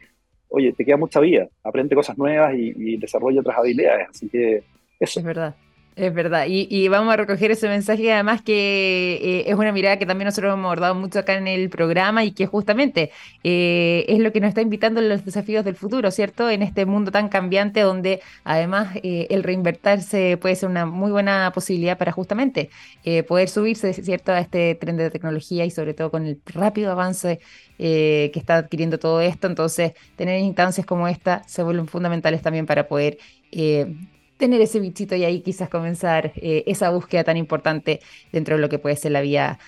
oye, 0.52 0.72
te 0.72 0.84
queda 0.84 0.96
mucha 0.96 1.20
vida, 1.20 1.48
aprende 1.64 1.94
cosas 1.94 2.16
nuevas 2.16 2.54
y, 2.54 2.96
desarrolla 2.98 3.40
otras 3.40 3.58
habilidades. 3.58 4.08
Así 4.10 4.28
que 4.28 4.62
eso. 5.00 5.20
Es 5.20 5.24
verdad. 5.24 5.54
Es 5.94 6.14
verdad, 6.14 6.46
y, 6.48 6.88
vamos 6.88 7.12
a 7.12 7.18
recoger 7.18 7.50
ese 7.50 7.68
mensaje 7.68 8.10
además 8.14 8.40
que 8.40 9.18
eh, 9.22 9.44
es 9.46 9.54
una 9.54 9.72
mirada 9.72 9.98
que 9.98 10.06
también 10.06 10.24
nosotros 10.24 10.54
hemos 10.54 10.64
abordado 10.64 10.94
mucho 10.94 11.18
acá 11.18 11.34
en 11.34 11.46
el 11.46 11.68
programa 11.68 12.24
y 12.24 12.32
que 12.32 12.46
justamente 12.46 13.10
eh, 13.44 14.06
es 14.08 14.18
lo 14.20 14.32
que 14.32 14.40
nos 14.40 14.48
está 14.48 14.62
invitando 14.62 15.00
en 15.02 15.10
los 15.10 15.22
desafíos 15.22 15.66
del 15.66 15.76
futuro, 15.76 16.10
¿cierto? 16.10 16.48
En 16.48 16.62
este 16.62 16.86
mundo 16.86 17.10
tan 17.10 17.28
cambiante 17.28 17.80
donde 17.80 18.22
además 18.42 18.96
eh, 19.02 19.26
el 19.28 19.42
reinvertirse 19.42 20.38
puede 20.38 20.56
ser 20.56 20.70
una 20.70 20.86
muy 20.86 21.10
buena 21.10 21.52
posibilidad 21.52 21.98
para 21.98 22.10
justamente 22.12 22.70
poder 23.28 23.48
subirse, 23.50 23.92
¿cierto?, 23.92 24.32
a 24.32 24.40
este 24.40 24.74
tren 24.76 24.96
de 24.96 25.10
tecnología 25.10 25.64
y 25.66 25.70
sobre 25.70 25.92
todo 25.92 26.10
con 26.10 26.24
el 26.24 26.40
rápido 26.46 26.90
avance 26.92 27.40
que 27.76 28.32
está 28.34 28.56
adquiriendo 28.56 28.98
todo 28.98 29.20
esto. 29.20 29.46
Entonces, 29.46 29.92
tener 30.16 30.40
instancias 30.40 30.86
como 30.86 31.08
esta 31.08 31.42
se 31.46 31.62
vuelven 31.62 31.86
fundamentales 31.86 32.40
también 32.42 32.64
para 32.64 32.88
poder 32.88 33.18
tener 34.42 34.60
ese 34.60 34.80
bichito 34.80 35.14
y 35.14 35.22
ahí 35.22 35.40
quizás 35.40 35.68
comenzar 35.68 36.32
eh, 36.34 36.64
esa 36.66 36.90
búsqueda 36.90 37.22
tan 37.22 37.36
importante 37.36 38.00
dentro 38.32 38.56
de 38.56 38.60
lo 38.60 38.68
que 38.68 38.80
puede 38.80 38.96
ser 38.96 39.12
la 39.12 39.20
vida 39.20 39.60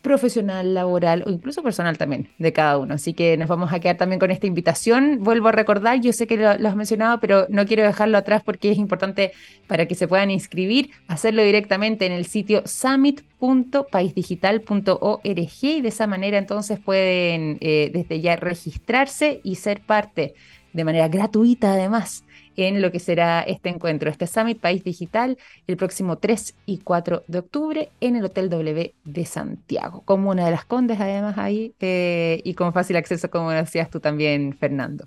profesional, 0.00 0.72
laboral 0.72 1.22
o 1.26 1.30
incluso 1.30 1.62
personal 1.62 1.98
también 1.98 2.30
de 2.38 2.50
cada 2.54 2.78
uno. 2.78 2.94
Así 2.94 3.12
que 3.12 3.36
nos 3.36 3.46
vamos 3.46 3.74
a 3.74 3.80
quedar 3.80 3.98
también 3.98 4.18
con 4.18 4.30
esta 4.30 4.46
invitación. 4.46 5.18
Vuelvo 5.20 5.48
a 5.48 5.52
recordar, 5.52 6.00
yo 6.00 6.14
sé 6.14 6.26
que 6.26 6.38
lo, 6.38 6.48
has 6.48 6.76
mencionado, 6.76 7.20
pero 7.20 7.44
no 7.50 7.66
quiero 7.66 7.82
dejarlo 7.82 8.16
atrás 8.16 8.42
porque 8.42 8.70
es 8.70 8.78
importante 8.78 9.32
para 9.66 9.84
que 9.84 9.94
se 9.94 10.08
puedan 10.08 10.30
inscribir, 10.30 10.92
hacerlo 11.08 11.42
directamente 11.42 12.06
en 12.06 12.12
el 12.12 12.24
sitio 12.24 12.62
summit.paisdigital.org 12.64 15.50
y 15.60 15.82
de 15.82 15.88
esa 15.88 16.06
manera 16.06 16.38
entonces 16.38 16.80
pueden 16.80 17.58
eh, 17.60 17.90
desde 17.92 18.22
ya 18.22 18.36
registrarse 18.36 19.42
y 19.44 19.56
ser 19.56 19.82
parte 19.82 20.32
de 20.72 20.84
manera 20.84 21.08
gratuita 21.08 21.72
además 21.72 22.24
en 22.56 22.82
lo 22.82 22.92
que 22.92 22.98
será 22.98 23.40
este 23.42 23.68
encuentro, 23.68 24.10
este 24.10 24.26
Summit 24.26 24.60
País 24.60 24.84
Digital, 24.84 25.38
el 25.66 25.76
próximo 25.76 26.18
3 26.18 26.54
y 26.66 26.78
4 26.78 27.24
de 27.26 27.38
octubre 27.38 27.88
en 28.00 28.16
el 28.16 28.24
Hotel 28.24 28.50
W 28.50 28.94
de 29.04 29.24
Santiago, 29.24 30.02
como 30.04 30.30
una 30.30 30.44
de 30.44 30.50
las 30.50 30.64
Condes 30.64 31.00
además 31.00 31.38
ahí 31.38 31.74
eh, 31.80 32.40
y 32.44 32.54
con 32.54 32.72
fácil 32.72 32.96
acceso, 32.96 33.30
como 33.30 33.50
decías 33.50 33.90
tú 33.90 34.00
también, 34.00 34.56
Fernando. 34.58 35.06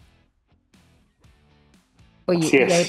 Oye, 2.26 2.88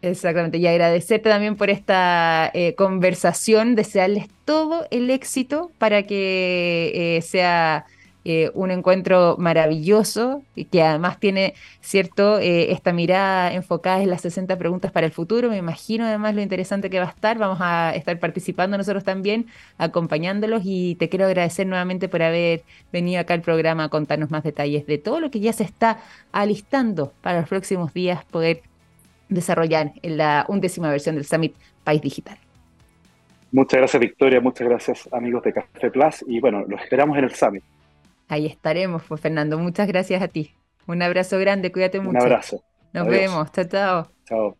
exactamente, 0.00 0.56
y 0.56 0.66
agradecerte 0.66 1.28
también 1.28 1.56
por 1.56 1.68
esta 1.68 2.50
eh, 2.54 2.74
conversación, 2.74 3.74
desearles 3.74 4.28
todo 4.46 4.86
el 4.90 5.10
éxito 5.10 5.70
para 5.78 6.04
que 6.04 6.92
eh, 6.94 7.22
sea 7.22 7.84
eh, 8.28 8.50
un 8.54 8.72
encuentro 8.72 9.36
maravilloso 9.38 10.42
que 10.72 10.82
además 10.82 11.20
tiene, 11.20 11.54
cierto, 11.80 12.40
eh, 12.40 12.72
esta 12.72 12.92
mirada 12.92 13.52
enfocada 13.52 14.02
en 14.02 14.10
las 14.10 14.22
60 14.22 14.58
preguntas 14.58 14.90
para 14.90 15.06
el 15.06 15.12
futuro. 15.12 15.48
Me 15.48 15.58
imagino 15.58 16.04
además 16.04 16.34
lo 16.34 16.40
interesante 16.40 16.90
que 16.90 16.98
va 16.98 17.04
a 17.04 17.10
estar. 17.10 17.38
Vamos 17.38 17.58
a 17.60 17.94
estar 17.94 18.18
participando 18.18 18.76
nosotros 18.76 19.04
también, 19.04 19.46
acompañándolos 19.78 20.62
y 20.64 20.96
te 20.96 21.08
quiero 21.08 21.26
agradecer 21.26 21.68
nuevamente 21.68 22.08
por 22.08 22.20
haber 22.20 22.64
venido 22.92 23.20
acá 23.20 23.34
al 23.34 23.42
programa 23.42 23.84
a 23.84 23.88
contarnos 23.90 24.28
más 24.32 24.42
detalles 24.42 24.86
de 24.86 24.98
todo 24.98 25.20
lo 25.20 25.30
que 25.30 25.38
ya 25.38 25.52
se 25.52 25.62
está 25.62 26.00
alistando 26.32 27.12
para 27.20 27.38
los 27.38 27.48
próximos 27.48 27.94
días 27.94 28.24
poder 28.24 28.62
desarrollar 29.28 29.92
en 30.02 30.16
la 30.16 30.46
undécima 30.48 30.90
versión 30.90 31.14
del 31.14 31.26
Summit 31.26 31.54
País 31.84 32.02
Digital. 32.02 32.38
Muchas 33.52 33.78
gracias, 33.78 34.00
Victoria. 34.00 34.40
Muchas 34.40 34.66
gracias, 34.66 35.08
amigos 35.12 35.44
de 35.44 35.52
Café 35.52 35.92
Plus. 35.92 36.24
Y 36.26 36.40
bueno, 36.40 36.64
los 36.66 36.80
esperamos 36.80 37.16
en 37.18 37.22
el 37.22 37.32
Summit. 37.32 37.62
Ahí 38.28 38.46
estaremos, 38.46 39.02
pues 39.06 39.20
Fernando. 39.20 39.58
Muchas 39.58 39.86
gracias 39.88 40.22
a 40.22 40.28
ti. 40.28 40.54
Un 40.86 41.02
abrazo 41.02 41.38
grande, 41.38 41.72
cuídate 41.72 42.00
mucho. 42.00 42.18
Un 42.18 42.22
abrazo. 42.22 42.62
Nos 42.92 43.06
vemos. 43.06 43.50
Chao, 43.52 43.64
chao. 43.64 44.08
Chao. 44.26 44.56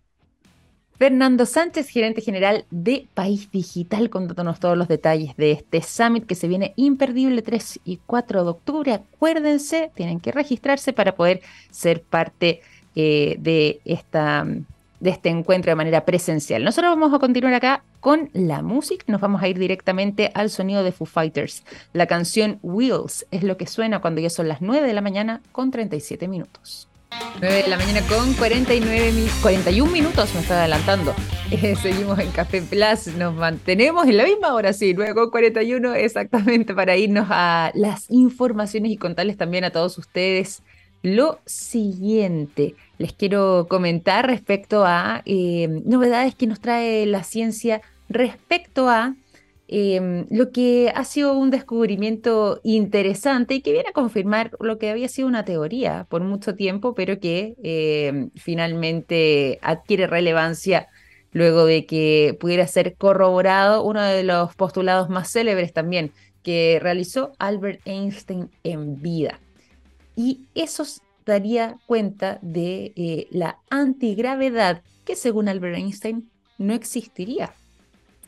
Fernando 0.99 1.45
Sánchez, 1.45 1.89
gerente 1.89 2.23
general 2.23 2.65
de 2.71 3.07
País 3.13 3.51
Digital, 3.51 4.09
contándonos 4.09 4.61
todos 4.61 4.79
los 4.79 4.89
detalles 4.89 5.37
de 5.37 5.53
este 5.53 5.83
summit 5.83 6.25
que 6.25 6.35
se 6.35 6.49
viene 6.49 6.73
imperdible 6.77 7.43
3 7.43 7.81
y 7.85 7.99
4 8.07 8.45
de 8.45 8.51
octubre. 8.51 8.93
Acuérdense, 8.95 9.91
tienen 9.95 10.21
que 10.21 10.33
registrarse 10.33 10.95
para 10.95 11.15
poder 11.15 11.43
ser 11.71 12.03
parte 12.03 12.63
eh, 12.95 13.37
de 13.39 13.81
esta 13.85 14.47
de 14.99 15.11
este 15.11 15.29
encuentro 15.29 15.71
de 15.71 15.77
manera 15.77 16.07
presencial. 16.07 16.65
Nosotros 16.65 16.91
vamos 16.91 17.13
a 17.13 17.19
continuar 17.19 17.53
acá 17.53 17.83
con 18.07 18.31
la 18.35 18.63
música, 18.63 19.05
nos 19.09 19.21
vamos 19.21 19.43
a 19.43 19.49
ir 19.49 19.59
directamente 19.59 20.31
al 20.33 20.49
sonido 20.49 20.85
de 20.85 20.93
Foo 20.93 21.09
Fighters. 21.09 21.65
La 21.93 22.07
canción 22.07 22.61
Wheels 22.63 23.27
es 23.33 23.43
lo 23.43 23.57
que 23.57 23.67
suena 23.67 24.01
cuando 24.01 24.21
ya 24.21 24.31
son 24.31 24.47
las 24.47 24.63
9 24.63 24.87
de 24.87 24.93
la 24.95 25.01
mañana 25.01 25.41
con 25.51 25.73
37 25.73 26.29
minutos. 26.29 26.87
9 27.41 27.63
de 27.65 27.69
la 27.69 27.77
mañana 27.77 28.03
con 28.03 28.33
49 28.35 29.13
41 29.43 29.91
minutos, 29.91 30.33
me 30.35 30.41
está 30.41 30.61
adelantando. 30.61 31.17
Eh, 31.51 31.75
seguimos 31.75 32.19
en 32.21 32.31
Café 32.31 32.63
Plus, 32.63 33.15
nos 33.17 33.35
mantenemos 33.35 34.07
en 34.07 34.17
la 34.17 34.25
misma 34.25 34.55
hora, 34.55 34.73
sí, 34.73 34.95
9 34.95 35.15
con 35.15 35.31
41 35.31 35.95
exactamente 35.95 36.75
para 36.75 36.97
irnos 36.97 37.27
a 37.31 37.73
las 37.75 38.09
informaciones 38.09 38.93
y 38.93 38.97
contarles 38.97 39.37
también 39.37 39.65
a 39.65 39.71
todos 39.71 39.99
ustedes 39.99 40.63
lo 41.03 41.41
siguiente. 41.45 42.75
Les 42.99 43.13
quiero 43.13 43.67
comentar 43.69 44.27
respecto 44.27 44.85
a 44.85 45.23
eh, 45.25 45.83
novedades 45.85 46.35
que 46.35 46.47
nos 46.47 46.61
trae 46.61 47.07
la 47.07 47.23
ciencia 47.23 47.81
respecto 48.09 48.89
a 48.89 49.15
Em, 49.69 50.27
lo 50.31 50.53
que 50.53 50.93
ha 50.95 51.05
sido 51.05 51.37
un 51.37 51.51
descubrimiento 51.51 52.61
interesante 52.63 53.55
y 53.55 53.63
que 53.63 53.73
viene 53.73 53.89
a 53.89 53.93
confirmar 53.93 54.53
lo 54.61 54.79
que 54.79 54.91
había 54.91 55.09
sido 55.09 55.27
una 55.27 55.45
teoría 55.45 56.07
por 56.09 56.23
mucho 56.23 56.55
tiempo, 56.55 56.95
pero 56.95 57.19
que 57.19 57.57
em, 57.63 58.31
finalmente 58.37 59.59
adquiere 59.63 60.07
relevancia 60.07 60.89
luego 61.33 61.65
de 61.67 61.85
que 61.85 62.37
pudiera 62.41 62.67
ser 62.69 62.95
corroborado 62.97 63.83
uno 63.83 64.03
de 64.03 64.23
los 64.23 64.55
postulados 64.55 65.09
más 65.09 65.33
célebres 65.33 65.73
también 65.73 66.13
que 66.45 66.79
realizó 66.81 67.33
Albert 67.39 67.81
Einstein 67.87 68.51
en 68.63 69.03
vida. 69.03 69.41
Y 70.15 70.47
eso 70.55 70.85
daría 71.27 71.77
cuenta 71.87 72.39
de 72.41 72.93
eh, 72.95 73.27
la 73.33 73.59
antigravedad 73.69 74.83
que 75.05 75.17
según 75.17 75.49
Albert 75.49 75.77
Einstein 75.77 76.31
no 76.57 76.73
existiría. 76.73 77.53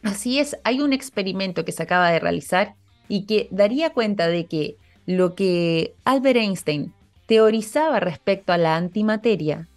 Así 0.03 0.39
es, 0.39 0.57
hay 0.65 0.81
un 0.81 0.93
experimento 0.93 1.65
que 1.65 1.73
se 1.73 1.83
acaba 1.83 2.11
de 2.11 2.21
realizar 2.21 2.75
y 3.09 3.27
que 3.27 3.49
daría 3.51 3.91
cuenta 3.91 4.29
de 4.29 4.47
que 4.47 4.77
lo 5.07 5.35
que 5.35 5.95
Albert 6.05 6.39
Einstein 6.39 6.93
teorizaba 7.27 8.01
respecto 8.01 8.53
a 8.53 8.59
la 8.59 8.77
antimateria 8.77 9.69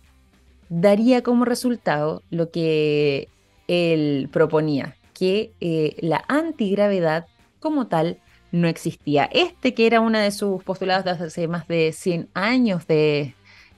daría 0.69 1.21
como 1.21 1.45
resultado 1.45 2.23
lo 2.29 2.49
que 2.51 3.27
él 3.67 4.29
proponía, 4.31 4.95
que 5.13 5.51
eh, 5.59 5.95
la 5.99 6.23
antigravedad 6.27 7.27
como 7.59 7.87
tal 7.87 8.19
no 8.51 8.67
existía. 8.67 9.25
Este 9.31 9.73
que 9.73 9.85
era 9.85 10.01
uno 10.01 10.19
de 10.19 10.31
sus 10.31 10.63
postulados 10.63 11.05
de 11.05 11.11
hace 11.25 11.47
más 11.47 11.67
de 11.67 11.93
100 11.93 12.29
años 12.33 12.87
de, 12.87 13.35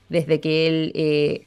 desde 0.08 0.40
que 0.40 0.66
él 0.66 0.92
eh, 0.94 1.46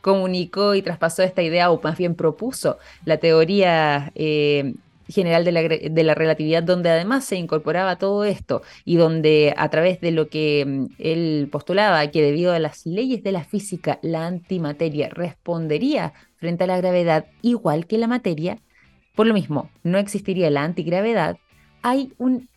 comunicó 0.00 0.74
y 0.74 0.82
traspasó 0.82 1.22
esta 1.22 1.42
idea, 1.42 1.70
o 1.70 1.80
más 1.82 1.98
bien 1.98 2.14
propuso 2.14 2.78
la 3.04 3.18
teoría 3.18 4.12
eh, 4.14 4.74
general 5.10 5.44
de 5.44 6.02
la, 6.02 6.14
relatividad, 6.14 6.62
donde 6.62 6.90
además 6.90 7.24
se 7.24 7.36
incorporaba 7.36 7.96
todo 7.96 8.24
esto 8.24 8.62
y 8.84 8.96
donde 8.96 9.54
a 9.56 9.68
través 9.68 10.00
de 10.00 10.12
lo 10.12 10.28
que 10.28 10.64
mm, 10.66 10.86
él 10.98 11.48
postulaba, 11.50 12.06
que 12.08 12.22
debido 12.22 12.52
a 12.52 12.58
las 12.58 12.86
leyes 12.86 13.22
de 13.22 13.32
la 13.32 13.44
física, 13.44 13.98
la 14.02 14.26
antimateria 14.26 15.08
respondería 15.10 16.12
frente 16.36 16.64
a 16.64 16.66
la 16.66 16.78
gravedad 16.78 17.26
igual 17.42 17.86
que 17.86 17.98
la 17.98 18.06
materia, 18.06 18.58
por 19.14 19.26
lo 19.26 19.34
mismo, 19.34 19.70
no 19.82 19.98
existiría 19.98 20.50
la 20.50 20.64
antigravedad, 20.64 21.38
hay 21.82 22.12
un 22.18 22.48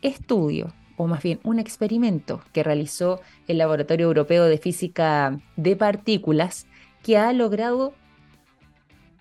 estudio 0.00 0.72
o 0.96 1.06
más 1.06 1.22
bien 1.22 1.40
un 1.42 1.58
experimento 1.58 2.42
que 2.52 2.62
realizó 2.62 3.20
el 3.48 3.58
Laboratorio 3.58 4.06
Europeo 4.06 4.44
de 4.44 4.58
Física 4.58 5.40
de 5.56 5.76
Partículas, 5.76 6.66
que 7.02 7.16
ha 7.18 7.32
logrado 7.32 7.94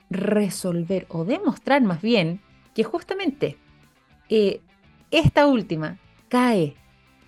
resolver 0.09 1.05
o 1.09 1.25
demostrar 1.25 1.81
más 1.81 2.01
bien 2.01 2.41
que 2.75 2.83
justamente 2.83 3.57
eh, 4.29 4.61
esta 5.09 5.47
última 5.47 5.97
cae 6.29 6.75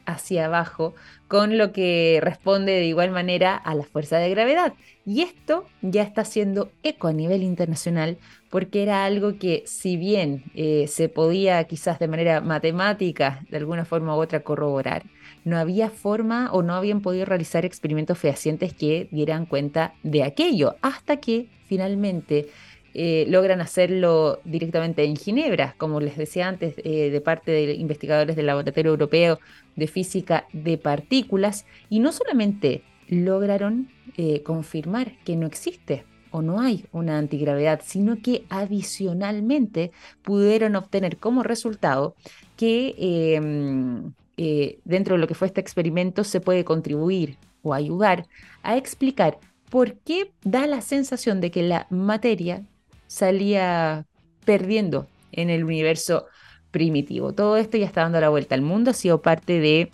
hacia 0.05 0.45
abajo 0.45 0.95
con 1.27 1.57
lo 1.57 1.71
que 1.71 2.19
responde 2.21 2.73
de 2.73 2.85
igual 2.85 3.11
manera 3.11 3.55
a 3.55 3.73
la 3.75 3.83
fuerza 3.83 4.17
de 4.17 4.29
gravedad. 4.29 4.73
Y 5.05 5.21
esto 5.21 5.65
ya 5.81 6.03
está 6.03 6.21
haciendo 6.21 6.71
eco 6.83 7.07
a 7.07 7.13
nivel 7.13 7.43
internacional 7.43 8.17
porque 8.49 8.83
era 8.83 9.05
algo 9.05 9.37
que 9.37 9.63
si 9.65 9.97
bien 9.97 10.43
eh, 10.55 10.85
se 10.87 11.09
podía 11.09 11.63
quizás 11.65 11.99
de 11.99 12.07
manera 12.07 12.41
matemática 12.41 13.41
de 13.49 13.57
alguna 13.57 13.85
forma 13.85 14.15
u 14.15 14.19
otra 14.19 14.41
corroborar, 14.41 15.03
no 15.45 15.57
había 15.57 15.89
forma 15.89 16.51
o 16.51 16.61
no 16.61 16.73
habían 16.73 17.01
podido 17.01 17.25
realizar 17.25 17.65
experimentos 17.65 18.17
fehacientes 18.17 18.73
que 18.73 19.07
dieran 19.11 19.45
cuenta 19.45 19.93
de 20.03 20.23
aquello, 20.23 20.75
hasta 20.81 21.17
que 21.17 21.47
finalmente 21.67 22.49
eh, 22.93 23.25
logran 23.27 23.59
hacerlo 23.59 24.39
directamente 24.45 25.03
en 25.03 25.15
Ginebra, 25.15 25.73
como 25.77 25.99
les 25.99 26.15
decía 26.15 26.47
antes, 26.47 26.75
eh, 26.83 27.09
de 27.09 27.21
parte 27.21 27.51
de 27.51 27.73
investigadores 27.73 28.35
del 28.35 28.45
Laboratorio 28.45 28.91
Europeo 28.91 29.39
de 29.75 29.87
Física 29.87 30.45
de 30.53 30.77
Partículas, 30.77 31.65
y 31.89 31.99
no 31.99 32.11
solamente 32.11 32.83
lograron 33.07 33.89
eh, 34.17 34.43
confirmar 34.43 35.13
que 35.23 35.35
no 35.35 35.47
existe 35.47 36.05
o 36.29 36.41
no 36.41 36.59
hay 36.59 36.85
una 36.91 37.17
antigravedad, 37.17 37.81
sino 37.83 38.17
que 38.21 38.45
adicionalmente 38.49 39.91
pudieron 40.23 40.75
obtener 40.75 41.17
como 41.17 41.43
resultado 41.43 42.15
que 42.57 42.95
em, 42.97 44.13
eh, 44.37 44.79
dentro 44.83 45.15
de 45.15 45.21
lo 45.21 45.27
que 45.27 45.35
fue 45.35 45.47
este 45.47 45.61
experimento 45.61 46.23
se 46.23 46.41
puede 46.41 46.65
contribuir 46.65 47.37
o 47.61 47.73
ayudar 47.73 48.27
a 48.61 48.77
explicar 48.77 49.39
por 49.69 49.95
qué 49.95 50.31
da 50.43 50.67
la 50.67 50.81
sensación 50.81 51.41
de 51.41 51.51
que 51.51 51.63
la 51.63 51.87
materia 51.89 52.63
salía 53.07 54.05
perdiendo 54.45 55.07
en 55.31 55.49
el 55.49 55.63
universo 55.63 56.27
primitivo. 56.71 57.33
Todo 57.33 57.57
esto 57.57 57.77
ya 57.77 57.85
está 57.85 58.01
dando 58.01 58.19
la 58.19 58.29
vuelta 58.29 58.55
al 58.55 58.61
mundo, 58.61 58.91
ha 58.91 58.93
sido 58.93 59.21
parte 59.21 59.59
de 59.59 59.91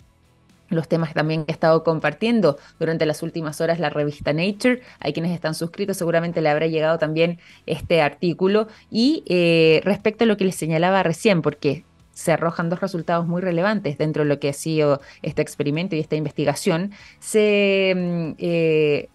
los 0.70 0.88
temas 0.88 1.12
también 1.14 1.44
que 1.44 1.52
he 1.52 1.54
estado 1.54 1.82
compartiendo 1.82 2.56
durante 2.78 3.04
las 3.04 3.22
últimas 3.22 3.60
horas 3.60 3.80
la 3.80 3.90
revista 3.90 4.32
Nature. 4.32 4.80
Hay 5.00 5.12
quienes 5.12 5.32
están 5.32 5.54
suscritos, 5.54 5.96
seguramente 5.96 6.40
le 6.40 6.48
habrá 6.48 6.66
llegado 6.66 6.98
también 6.98 7.38
este 7.66 8.00
artículo. 8.00 8.68
Y 8.90 9.24
eh, 9.26 9.80
respecto 9.84 10.24
a 10.24 10.26
lo 10.26 10.36
que 10.36 10.44
les 10.44 10.54
señalaba 10.54 11.02
recién, 11.02 11.42
porque 11.42 11.84
se 12.20 12.32
arrojan 12.32 12.68
dos 12.68 12.82
resultados 12.82 13.26
muy 13.26 13.40
relevantes 13.40 13.96
dentro 13.96 14.24
de 14.24 14.28
lo 14.28 14.38
que 14.38 14.50
ha 14.50 14.52
sido 14.52 15.00
este 15.22 15.40
experimento 15.40 15.96
y 15.96 16.00
esta 16.00 16.16
investigación, 16.16 16.92
se 17.18 17.94
mm, 17.96 18.34
eh, 18.36 19.08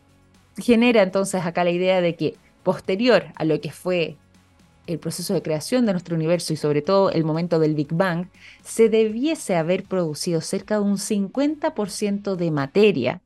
genera 0.58 1.04
entonces 1.04 1.46
acá 1.46 1.64
la 1.64 1.70
idea 1.70 2.02
de 2.02 2.16
que 2.16 2.36
posterior 2.64 3.26
a 3.36 3.46
lo 3.46 3.62
que 3.62 3.72
fue 3.72 4.16
el 4.88 4.98
proceso 4.98 5.36
de 5.36 5.44
creación 5.44 5.86
de 5.86 5.92
nuestro 5.92 6.16
universo 6.16 6.52
y 6.52 6.56
sobre 6.56 6.82
todo 6.82 7.12
el 7.12 7.24
momento 7.24 7.60
del 7.60 7.76
Big 7.76 7.94
Bang, 7.94 8.28
se 8.64 8.90
debiese 8.90 9.56
haber 9.56 9.84
producido 9.84 10.42
cerca 10.42 10.76
de 10.76 10.82
un 10.82 10.98
50% 10.98 12.36
de 12.36 12.50
materia 12.50 13.22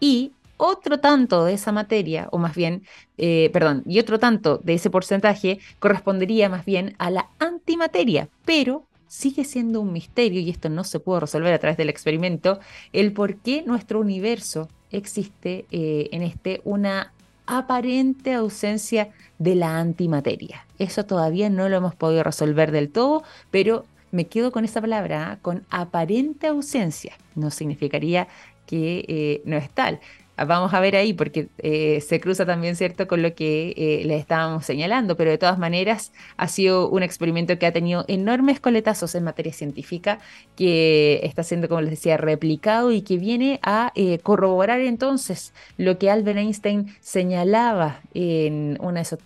y 0.00 0.32
otro 0.60 1.00
tanto 1.00 1.44
de 1.44 1.54
esa 1.54 1.72
materia, 1.72 2.28
o 2.32 2.38
más 2.38 2.54
bien, 2.54 2.84
eh, 3.18 3.50
perdón, 3.52 3.82
y 3.86 3.98
otro 3.98 4.18
tanto 4.18 4.58
de 4.58 4.74
ese 4.74 4.90
porcentaje 4.90 5.58
correspondería 5.78 6.48
más 6.48 6.64
bien 6.64 6.94
a 6.98 7.10
la 7.10 7.30
antimateria, 7.38 8.28
pero 8.44 8.84
sigue 9.08 9.44
siendo 9.44 9.80
un 9.80 9.92
misterio, 9.92 10.40
y 10.40 10.50
esto 10.50 10.68
no 10.68 10.84
se 10.84 11.00
puede 11.00 11.20
resolver 11.20 11.52
a 11.52 11.58
través 11.58 11.76
del 11.76 11.88
experimento, 11.88 12.60
el 12.92 13.12
por 13.12 13.36
qué 13.36 13.62
nuestro 13.66 14.00
universo 14.00 14.68
existe 14.90 15.66
eh, 15.70 16.08
en 16.12 16.22
este 16.22 16.60
una 16.64 17.12
aparente 17.46 18.34
ausencia 18.34 19.10
de 19.38 19.56
la 19.56 19.78
antimateria. 19.78 20.66
Eso 20.78 21.04
todavía 21.04 21.50
no 21.50 21.68
lo 21.68 21.76
hemos 21.76 21.94
podido 21.96 22.22
resolver 22.22 22.70
del 22.70 22.90
todo, 22.90 23.24
pero 23.50 23.84
me 24.12 24.26
quedo 24.26 24.52
con 24.52 24.64
esa 24.64 24.80
palabra, 24.80 25.32
¿ah? 25.32 25.38
con 25.42 25.64
aparente 25.70 26.46
ausencia. 26.46 27.16
No 27.34 27.50
significaría 27.50 28.28
que 28.66 29.04
eh, 29.08 29.42
no 29.44 29.56
es 29.56 29.68
tal 29.70 30.00
vamos 30.44 30.74
a 30.74 30.80
ver 30.80 30.96
ahí, 30.96 31.12
porque 31.12 31.48
eh, 31.58 32.00
se 32.00 32.20
cruza 32.20 32.46
también, 32.46 32.76
¿cierto?, 32.76 33.06
con 33.06 33.22
lo 33.22 33.34
que 33.34 33.74
eh, 33.76 34.02
les 34.04 34.20
estábamos 34.20 34.64
señalando, 34.64 35.16
pero 35.16 35.30
de 35.30 35.38
todas 35.38 35.58
maneras 35.58 36.12
ha 36.36 36.48
sido 36.48 36.88
un 36.88 37.02
experimento 37.02 37.58
que 37.58 37.66
ha 37.66 37.72
tenido 37.72 38.04
enormes 38.08 38.60
coletazos 38.60 39.14
en 39.14 39.24
materia 39.24 39.52
científica, 39.52 40.18
que 40.56 41.20
está 41.22 41.42
siendo, 41.42 41.68
como 41.68 41.80
les 41.82 41.90
decía, 41.90 42.16
replicado 42.16 42.92
y 42.92 43.02
que 43.02 43.18
viene 43.18 43.60
a 43.62 43.92
eh, 43.94 44.18
corroborar 44.18 44.80
entonces 44.80 45.52
lo 45.76 45.98
que 45.98 46.10
Albert 46.10 46.38
Einstein 46.38 46.94
señalaba 47.00 48.00
en 48.14 48.78
una 48.80 49.00
de 49.00 49.04
sus 49.04 49.18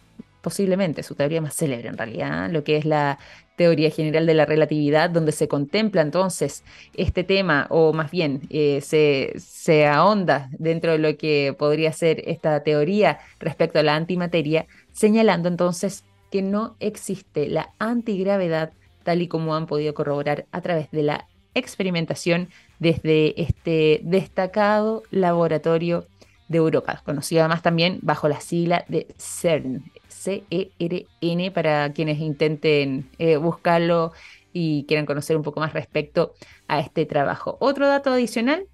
posiblemente 0.44 1.02
su 1.02 1.14
teoría 1.16 1.40
más 1.40 1.56
célebre 1.56 1.88
en 1.88 1.96
realidad, 1.96 2.50
lo 2.50 2.62
que 2.62 2.76
es 2.76 2.84
la 2.84 3.18
teoría 3.56 3.90
general 3.90 4.26
de 4.26 4.34
la 4.34 4.44
relatividad, 4.44 5.08
donde 5.08 5.32
se 5.32 5.48
contempla 5.48 6.02
entonces 6.02 6.64
este 6.94 7.24
tema, 7.24 7.66
o 7.70 7.92
más 7.92 8.10
bien 8.10 8.42
eh, 8.50 8.80
se, 8.82 9.32
se 9.38 9.86
ahonda 9.86 10.50
dentro 10.58 10.92
de 10.92 10.98
lo 10.98 11.16
que 11.16 11.56
podría 11.58 11.92
ser 11.92 12.22
esta 12.28 12.62
teoría 12.62 13.20
respecto 13.40 13.78
a 13.78 13.82
la 13.82 13.96
antimateria, 13.96 14.66
señalando 14.92 15.48
entonces 15.48 16.04
que 16.30 16.42
no 16.42 16.76
existe 16.78 17.48
la 17.48 17.70
antigravedad 17.78 18.72
tal 19.02 19.22
y 19.22 19.28
como 19.28 19.54
han 19.54 19.66
podido 19.66 19.94
corroborar 19.94 20.46
a 20.52 20.60
través 20.60 20.90
de 20.90 21.02
la 21.02 21.26
experimentación 21.54 22.48
desde 22.78 23.40
este 23.40 24.00
destacado 24.02 25.04
laboratorio 25.10 26.06
de 26.48 26.58
Europa, 26.58 27.00
conocido 27.04 27.42
además 27.42 27.62
también 27.62 27.98
bajo 28.02 28.28
la 28.28 28.40
sigla 28.40 28.84
de 28.88 29.06
CERN, 29.18 29.84
C-E-R-N, 30.24 31.50
para 31.50 31.92
quienes 31.92 32.18
intenten 32.18 33.10
eh, 33.18 33.36
buscarlo 33.36 34.12
y 34.52 34.84
quieran 34.86 35.04
conocer 35.04 35.36
un 35.36 35.42
poco 35.42 35.60
más 35.60 35.74
respecto 35.74 36.32
a 36.66 36.80
este 36.80 37.04
trabajo. 37.04 37.58
Otro 37.60 37.86
dato 37.86 38.10
adicional 38.10 38.66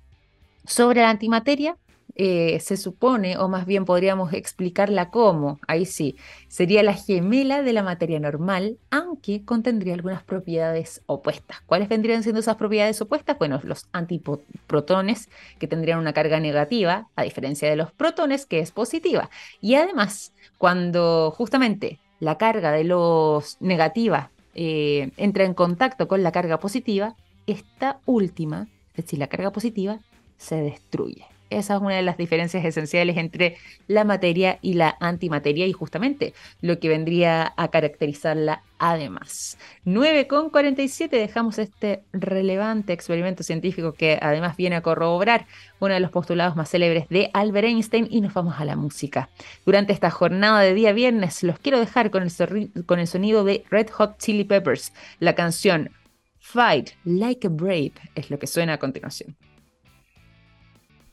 sobre 0.64 1.00
la 1.00 1.10
antimateria, 1.10 1.76
eh, 2.22 2.60
se 2.60 2.76
supone, 2.76 3.38
o 3.38 3.48
más 3.48 3.64
bien 3.64 3.86
podríamos 3.86 4.34
explicarla 4.34 5.08
como, 5.08 5.58
ahí 5.66 5.86
sí, 5.86 6.16
sería 6.48 6.82
la 6.82 6.92
gemela 6.92 7.62
de 7.62 7.72
la 7.72 7.82
materia 7.82 8.20
normal, 8.20 8.76
aunque 8.90 9.42
contendría 9.42 9.94
algunas 9.94 10.22
propiedades 10.22 11.00
opuestas. 11.06 11.62
¿Cuáles 11.62 11.88
vendrían 11.88 12.22
siendo 12.22 12.40
esas 12.40 12.56
propiedades 12.56 13.00
opuestas? 13.00 13.38
Bueno, 13.38 13.58
los 13.64 13.88
antiprotones, 13.92 15.30
que 15.58 15.66
tendrían 15.66 15.98
una 15.98 16.12
carga 16.12 16.40
negativa, 16.40 17.08
a 17.16 17.22
diferencia 17.22 17.70
de 17.70 17.76
los 17.76 17.90
protones, 17.90 18.44
que 18.44 18.58
es 18.58 18.70
positiva. 18.70 19.30
Y 19.62 19.76
además, 19.76 20.34
cuando 20.58 21.32
justamente 21.34 22.00
la 22.18 22.36
carga 22.36 22.70
de 22.70 22.84
los 22.84 23.56
negativa 23.62 24.30
eh, 24.54 25.10
entra 25.16 25.44
en 25.44 25.54
contacto 25.54 26.06
con 26.06 26.22
la 26.22 26.32
carga 26.32 26.60
positiva, 26.60 27.16
esta 27.46 28.00
última, 28.04 28.68
es 28.90 29.06
decir, 29.06 29.18
la 29.18 29.28
carga 29.28 29.52
positiva, 29.52 30.00
se 30.36 30.56
destruye. 30.56 31.24
Esa 31.50 31.74
es 31.74 31.80
una 31.80 31.96
de 31.96 32.02
las 32.02 32.16
diferencias 32.16 32.64
esenciales 32.64 33.16
entre 33.16 33.56
la 33.88 34.04
materia 34.04 34.58
y 34.62 34.74
la 34.74 34.96
antimateria 35.00 35.66
y 35.66 35.72
justamente 35.72 36.32
lo 36.60 36.78
que 36.78 36.88
vendría 36.88 37.52
a 37.56 37.68
caracterizarla 37.68 38.62
además. 38.78 39.58
9,47 39.84 41.10
dejamos 41.10 41.58
este 41.58 42.02
relevante 42.12 42.92
experimento 42.92 43.42
científico 43.42 43.92
que 43.92 44.18
además 44.22 44.56
viene 44.56 44.76
a 44.76 44.80
corroborar 44.80 45.46
uno 45.80 45.94
de 45.94 46.00
los 46.00 46.10
postulados 46.10 46.56
más 46.56 46.70
célebres 46.70 47.08
de 47.08 47.30
Albert 47.34 47.66
Einstein 47.66 48.06
y 48.10 48.20
nos 48.20 48.32
vamos 48.32 48.54
a 48.58 48.64
la 48.64 48.76
música. 48.76 49.28
Durante 49.66 49.92
esta 49.92 50.10
jornada 50.10 50.60
de 50.60 50.72
día 50.74 50.92
viernes 50.92 51.42
los 51.42 51.58
quiero 51.58 51.80
dejar 51.80 52.10
con 52.10 52.22
el, 52.22 52.70
con 52.86 53.00
el 53.00 53.06
sonido 53.06 53.44
de 53.44 53.64
Red 53.70 53.90
Hot 53.90 54.18
Chili 54.18 54.44
Peppers. 54.44 54.92
La 55.18 55.34
canción 55.34 55.90
Fight 56.38 56.90
Like 57.04 57.46
a 57.46 57.50
Brave 57.50 57.92
es 58.14 58.30
lo 58.30 58.38
que 58.38 58.46
suena 58.46 58.74
a 58.74 58.78
continuación. 58.78 59.36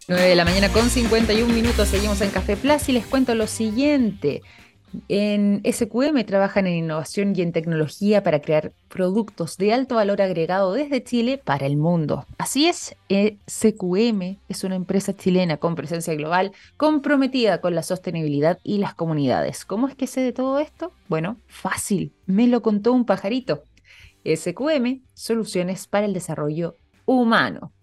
9 0.10 0.24
de 0.24 0.36
la 0.38 0.46
mañana 0.46 0.70
con 0.70 0.90
51 0.90 1.54
minutos, 1.54 1.90
seguimos 1.90 2.22
en 2.22 2.30
Café 2.30 2.56
Plus 2.56 2.88
y 2.88 2.94
les 2.94 3.06
cuento 3.06 3.36
lo 3.36 3.46
siguiente. 3.46 4.42
En 5.10 5.62
SQM 5.70 6.24
trabajan 6.26 6.66
en 6.66 6.76
innovación 6.76 7.34
y 7.36 7.42
en 7.42 7.52
tecnología 7.52 8.24
para 8.24 8.40
crear 8.40 8.72
productos 8.88 9.58
de 9.58 9.74
alto 9.74 9.96
valor 9.96 10.22
agregado 10.22 10.72
desde 10.72 11.04
Chile 11.04 11.42
para 11.44 11.66
el 11.66 11.76
mundo. 11.76 12.26
Así 12.38 12.68
es, 12.68 12.96
SQM 13.10 14.38
es 14.48 14.64
una 14.64 14.76
empresa 14.76 15.14
chilena 15.14 15.58
con 15.58 15.76
presencia 15.76 16.16
global 16.16 16.54
comprometida 16.78 17.60
con 17.60 17.76
la 17.76 17.84
sostenibilidad 17.84 18.60
y 18.64 18.78
las 18.78 18.96
comunidades. 18.96 19.66
¿Cómo 19.66 19.90
es 19.90 19.96
que 19.96 20.08
sé 20.08 20.22
de 20.22 20.32
todo 20.32 20.60
esto? 20.60 20.94
Bueno, 21.10 21.36
fácil, 21.48 22.14
me 22.26 22.48
lo 22.48 22.62
contó 22.62 22.94
un 22.94 23.04
pajarito. 23.04 23.66
SQM, 24.24 25.02
soluciones 25.14 25.86
para 25.86 26.06
el 26.06 26.14
desarrollo 26.14 26.76
humano. 27.06 27.74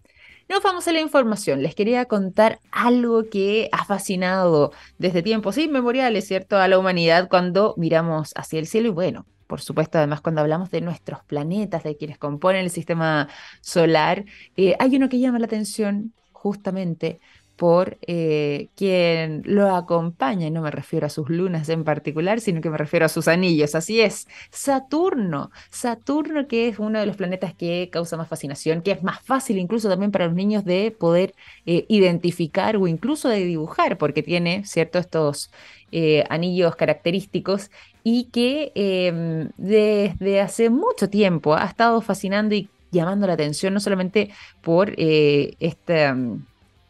Nos 0.47 0.61
vamos 0.61 0.87
a 0.87 0.91
la 0.91 0.99
información. 1.01 1.63
Les 1.63 1.73
quería 1.73 2.05
contar 2.05 2.59
algo 2.71 3.23
que 3.29 3.67
ha 3.71 3.83
fascinado 3.83 4.71
desde 4.99 5.23
tiempos 5.23 5.57
inmemoriales, 5.57 6.27
¿cierto?, 6.27 6.57
a 6.57 6.67
la 6.67 6.77
humanidad 6.77 7.29
cuando 7.29 7.73
miramos 7.77 8.31
hacia 8.35 8.59
el 8.59 8.67
cielo 8.67 8.89
y 8.89 8.91
bueno, 8.91 9.25
por 9.47 9.61
supuesto, 9.61 9.97
además 9.97 10.21
cuando 10.21 10.41
hablamos 10.41 10.69
de 10.69 10.81
nuestros 10.81 11.23
planetas, 11.23 11.83
de 11.83 11.97
quienes 11.97 12.19
componen 12.19 12.63
el 12.63 12.69
sistema 12.69 13.27
solar, 13.61 14.25
eh, 14.55 14.75
hay 14.79 14.95
uno 14.95 15.09
que 15.09 15.19
llama 15.19 15.39
la 15.39 15.45
atención 15.45 16.13
justamente 16.31 17.19
por 17.55 17.97
eh, 18.01 18.67
quien 18.75 19.41
lo 19.45 19.75
acompaña, 19.75 20.47
y 20.47 20.51
no 20.51 20.61
me 20.61 20.71
refiero 20.71 21.05
a 21.07 21.09
sus 21.09 21.29
lunas 21.29 21.69
en 21.69 21.83
particular, 21.83 22.41
sino 22.41 22.61
que 22.61 22.69
me 22.69 22.77
refiero 22.77 23.05
a 23.05 23.09
sus 23.09 23.27
anillos. 23.27 23.75
Así 23.75 24.01
es, 24.01 24.27
Saturno. 24.51 25.51
Saturno 25.69 26.47
que 26.47 26.67
es 26.67 26.79
uno 26.79 26.99
de 26.99 27.05
los 27.05 27.15
planetas 27.15 27.53
que 27.53 27.89
causa 27.91 28.17
más 28.17 28.27
fascinación, 28.27 28.81
que 28.81 28.91
es 28.91 29.03
más 29.03 29.21
fácil 29.21 29.57
incluso 29.57 29.89
también 29.89 30.11
para 30.11 30.25
los 30.25 30.35
niños 30.35 30.65
de 30.65 30.91
poder 30.91 31.33
eh, 31.65 31.85
identificar 31.87 32.75
o 32.75 32.87
incluso 32.87 33.29
de 33.29 33.45
dibujar, 33.45 33.97
porque 33.97 34.23
tiene, 34.23 34.65
¿cierto?, 34.65 34.99
estos 34.99 35.49
eh, 35.91 36.25
anillos 36.29 36.75
característicos 36.75 37.71
y 38.03 38.25
que 38.25 38.71
em, 38.75 39.49
desde 39.57 40.41
hace 40.41 40.69
mucho 40.69 41.09
tiempo 41.09 41.55
ha 41.55 41.65
estado 41.65 42.01
fascinando 42.01 42.55
y 42.55 42.69
llamando 42.91 43.27
la 43.27 43.33
atención, 43.33 43.73
no 43.73 43.79
solamente 43.79 44.29
por 44.61 44.93
esta 44.97 46.15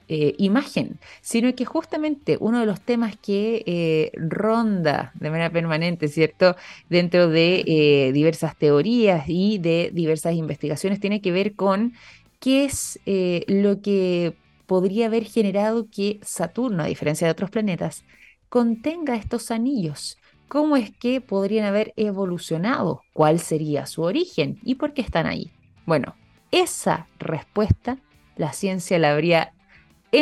eh, 0.08 0.36
imagen, 0.38 1.00
sino 1.22 1.54
que 1.56 1.66
justamente 1.66 2.38
uno 2.40 2.60
de 2.60 2.66
los 2.66 2.82
temas 2.82 3.16
que 3.18 3.64
eh, 3.66 4.12
ronda 4.16 5.12
de 5.16 5.30
manera 5.30 5.50
permanente, 5.50 6.08
¿cierto? 6.08 6.56
Dentro 6.90 7.28
de 7.30 7.64
eh, 7.66 8.12
diversas 8.14 8.58
teorías 8.58 9.26
y 9.28 9.58
de 9.58 9.90
diversas 9.94 10.36
investigaciones 10.36 11.00
tiene 11.00 11.22
que 11.22 11.32
ver 11.32 11.56
con 11.56 11.94
qué 12.40 12.66
es 12.66 13.00
lo 13.48 13.82
que 13.82 14.34
podría 14.68 15.08
haber 15.08 15.24
generado 15.26 15.88
que 15.90 16.20
Saturno, 16.22 16.84
a 16.84 16.88
diferencia 16.88 17.26
de 17.26 17.32
otros 17.32 17.50
planetas, 17.50 18.04
contenga 18.50 19.16
estos 19.16 19.50
anillos. 19.52 20.18
¿Cómo 20.48 20.78
es 20.78 20.92
que 20.92 21.22
podrían 21.22 21.66
haber 21.66 21.94
evolucionado? 21.96 23.02
¿Cuál 23.14 23.40
sería 23.40 23.88
su 23.88 24.04
origen? 24.04 24.60
¿Y 24.64 24.76
por 24.76 24.94
qué 24.94 25.02
están 25.02 25.26
ahí? 25.26 25.52
Bueno, 25.86 26.16
esa 26.52 27.08
respuesta 27.18 27.98
la 28.36 28.54
ciencia 28.54 29.00
la 29.00 29.12
habría 29.12 29.54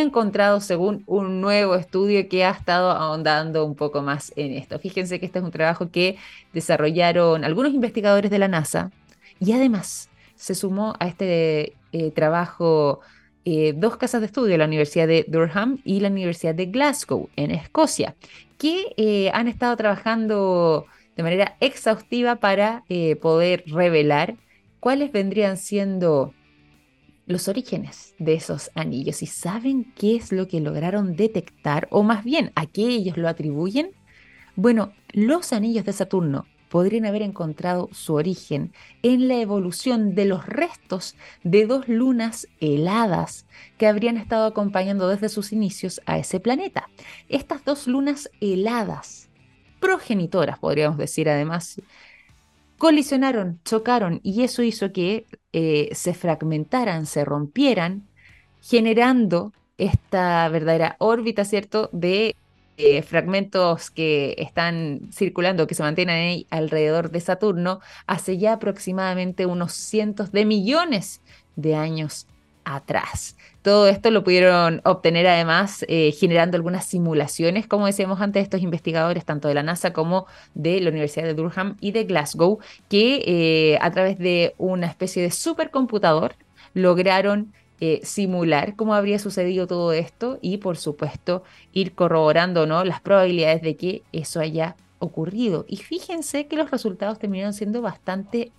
encontrado 0.01 0.62
según 0.62 1.03
un 1.08 1.41
nuevo 1.41 1.75
estudio 1.75 2.27
que 2.29 2.45
ha 2.45 2.51
estado 2.51 2.91
ahondando 2.91 3.65
un 3.65 3.75
poco 3.75 4.01
más 4.01 4.32
en 4.36 4.53
esto. 4.53 4.79
Fíjense 4.79 5.19
que 5.19 5.25
este 5.25 5.39
es 5.39 5.45
un 5.45 5.51
trabajo 5.51 5.89
que 5.91 6.17
desarrollaron 6.53 7.43
algunos 7.43 7.73
investigadores 7.73 8.32
de 8.32 8.39
la 8.39 8.47
NASA 8.47 8.91
y 9.39 9.51
además 9.51 10.10
se 10.36 10.56
sumó 10.56 10.93
a 10.99 11.08
este 11.08 11.73
eh, 11.91 12.12
trabajo 12.12 13.01
eh, 13.45 13.73
dos 13.75 13.97
casas 13.97 14.21
de 14.21 14.27
estudio, 14.27 14.58
la 14.58 14.65
Universidad 14.65 15.08
de 15.08 15.25
Durham 15.27 15.79
y 15.84 15.99
la 15.99 16.10
Universidad 16.10 16.56
de 16.56 16.67
Glasgow, 16.67 17.29
en 17.36 17.51
Escocia, 17.51 18.15
que 18.58 18.93
eh, 18.97 19.32
han 19.34 19.47
estado 19.47 19.75
trabajando 19.75 20.86
de 21.15 21.23
manera 21.23 21.56
exhaustiva 21.60 22.38
para 22.38 22.84
poder 23.21 23.63
revelar 23.67 24.36
cuáles 24.79 25.12
vendrían 25.12 25.58
siendo 25.58 26.34
los 27.25 27.47
orígenes 27.47 28.15
de 28.19 28.33
esos 28.33 28.71
anillos 28.75 29.23
y 29.23 29.27
saben 29.27 29.93
qué 29.95 30.15
es 30.15 30.31
lo 30.31 30.47
que 30.47 30.59
lograron 30.59 31.15
detectar 31.15 31.88
o 31.91 32.03
más 32.03 32.23
bien 32.23 32.51
a 32.55 32.65
qué 32.65 32.88
ellos 32.88 33.17
lo 33.17 33.27
atribuyen. 33.27 33.91
Bueno, 34.55 34.93
los 35.12 35.53
anillos 35.53 35.86
de 35.86 35.93
Saturno 35.93 36.45
podrían 36.73 37.05
haber 37.05 37.21
encontrado 37.21 37.88
su 37.91 38.15
origen 38.15 38.73
en 39.03 39.27
la 39.27 39.36
evolución 39.36 40.15
de 40.15 40.25
los 40.25 40.47
restos 40.47 41.15
de 41.43 41.67
dos 41.67 41.88
lunas 41.88 42.47
heladas 42.59 43.45
que 43.77 43.86
habrían 43.86 44.17
estado 44.17 44.47
acompañando 44.47 45.07
desde 45.07 45.29
sus 45.29 45.53
inicios 45.53 46.01
a 46.07 46.17
ese 46.17 46.39
planeta. 46.39 46.89
Estas 47.29 47.63
dos 47.63 47.88
lunas 47.88 48.31
heladas, 48.41 49.29
progenitoras 49.79 50.57
podríamos 50.57 50.97
decir 50.97 51.29
además, 51.29 51.79
colisionaron, 52.84 53.62
chocaron 53.63 54.19
y 54.24 54.43
eso 54.43 54.62
hizo 54.62 54.91
que 54.91 55.26
eh, 55.54 55.88
se 55.93 56.13
fragmentaran, 56.13 57.06
se 57.06 57.24
rompieran, 57.24 58.10
generando 58.62 59.54
esta 59.78 60.50
verdadera 60.50 60.98
órbita, 61.00 61.46
¿cierto?, 61.46 61.89
de 61.93 62.36
eh, 62.76 63.02
fragmentos 63.02 63.89
que 63.89 64.36
están 64.38 65.08
circulando, 65.13 65.65
que 65.65 65.76
se 65.76 65.84
mantienen 65.84 66.15
ahí 66.17 66.48
alrededor 66.50 67.10
de 67.10 67.22
Saturno, 67.22 67.80
hace 68.06 68.38
ya 68.38 68.52
aproximadamente 68.52 69.46
unos 69.46 69.72
cientos 69.72 70.34
de 70.34 70.43
millones 70.43 71.22
de 71.56 71.76
años 71.76 72.28
atrás. 72.65 73.36
Todo 73.62 73.88
esto 73.88 74.12
lo 74.12 74.23
pudieron 74.23 74.82
obtener 74.84 75.26
además 75.28 75.86
eh, 75.88 76.12
generando 76.12 76.58
algunas 76.58 76.86
simulaciones, 76.86 77.65
como 77.65 77.86
decíamos 77.86 78.19
antes, 78.19 78.43
estos 78.43 78.62
investigadores 78.62 79.26
tanto 79.26 79.47
de 79.47 79.54
la 79.54 79.63
NASA 79.63 79.93
como 79.93 80.28
de 80.54 80.82
la 80.82 80.89
Universidad 80.89 81.26
de 81.26 81.34
Durham 81.34 81.78
y 81.80 81.91
de 81.91 82.04
Glasgow, 82.04 82.60
que 82.89 83.23
eh, 83.26 83.78
a 83.82 83.91
través 83.91 84.17
de 84.19 84.54
una 84.58 84.88
especie 84.88 85.23
de 85.23 85.32
supercomputador 85.32 86.36
lograron 86.73 87.54
eh, 87.80 87.99
simular 88.04 88.76
cómo 88.76 88.93
habría 88.93 89.19
sucedido 89.19 89.67
todo 89.67 89.93
esto 89.93 90.39
y 90.41 90.58
por 90.58 90.78
supuesto 90.78 91.43
ir 91.73 91.93
corroborando 91.93 92.65
¿no? 92.65 92.84
las 92.86 93.02
probabilidades 93.02 93.62
de 93.62 93.76
que 93.76 94.04
eso 94.12 94.39
haya 94.39 94.76
ocurrido. 94.99 95.65
Y 95.67 95.78
fíjense 95.78 96.47
que 96.47 96.56
los 96.56 96.71
resultados 96.71 97.19
terminaron 97.19 97.54
siendo 97.54 97.82
bastante 97.82 98.52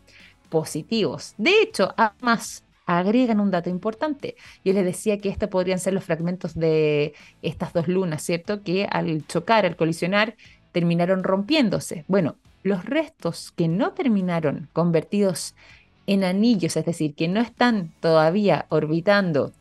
positivos. 0.50 1.34
De 1.38 1.62
hecho, 1.62 1.94
además, 1.96 2.63
agregan 2.86 3.40
un 3.40 3.50
dato 3.50 3.70
importante. 3.70 4.36
Yo 4.64 4.72
les 4.72 4.84
decía 4.84 5.18
que 5.18 5.28
estos 5.28 5.48
podrían 5.48 5.78
ser 5.78 5.92
los 5.92 6.04
fragmentos 6.04 6.54
de 6.54 7.14
estas 7.42 7.72
dos 7.72 7.88
lunas, 7.88 8.22
¿cierto? 8.22 8.62
Que 8.62 8.86
al 8.90 9.26
chocar, 9.26 9.66
al 9.66 9.76
colisionar, 9.76 10.36
terminaron 10.72 11.24
rompiéndose. 11.24 12.04
Bueno, 12.08 12.36
los 12.62 12.84
restos 12.84 13.52
que 13.52 13.68
no 13.68 13.92
terminaron 13.92 14.68
convertidos 14.72 15.54
en 16.06 16.24
anillos, 16.24 16.76
es 16.76 16.84
decir, 16.84 17.14
que 17.14 17.28
no 17.28 17.40
están 17.40 17.92
todavía 18.00 18.66
orbitando 18.68 19.52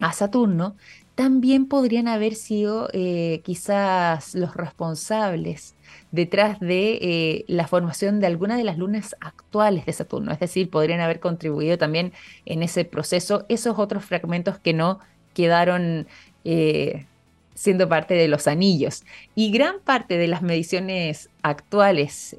a 0.00 0.12
Saturno, 0.12 0.76
también 1.16 1.66
podrían 1.66 2.08
haber 2.08 2.34
sido 2.34 2.90
eh, 2.92 3.40
quizás 3.42 4.34
los 4.34 4.54
responsables 4.54 5.74
detrás 6.12 6.60
de 6.60 6.98
eh, 7.00 7.44
la 7.48 7.66
formación 7.66 8.20
de 8.20 8.26
alguna 8.26 8.56
de 8.58 8.64
las 8.64 8.76
lunas 8.76 9.16
actuales 9.20 9.86
de 9.86 9.94
Saturno. 9.94 10.30
Es 10.30 10.38
decir, 10.40 10.68
podrían 10.68 11.00
haber 11.00 11.18
contribuido 11.18 11.78
también 11.78 12.12
en 12.44 12.62
ese 12.62 12.84
proceso 12.84 13.46
esos 13.48 13.78
otros 13.78 14.04
fragmentos 14.04 14.58
que 14.58 14.74
no 14.74 15.00
quedaron, 15.32 16.06
eh, 16.44 17.06
siendo 17.54 17.88
parte 17.88 18.12
de 18.12 18.28
los 18.28 18.46
anillos. 18.46 19.02
Y 19.34 19.50
gran 19.50 19.80
parte 19.80 20.18
de 20.18 20.28
las 20.28 20.42
mediciones 20.42 21.30
actuales, 21.40 22.36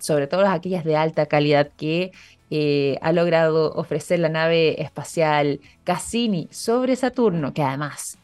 sobre 0.00 0.26
todo 0.26 0.46
aquellas 0.46 0.84
de 0.84 0.96
alta 0.96 1.24
calidad 1.24 1.70
que 1.78 2.12
eh, 2.50 2.98
ha 3.02 3.12
logrado 3.12 3.72
ofrecer 3.74 4.18
la 4.20 4.28
nave 4.28 4.80
espacial 4.82 5.60
Cassini 5.84 6.48
sobre 6.50 6.96
Saturno, 6.96 7.52
que 7.52 7.62
además 7.62 8.18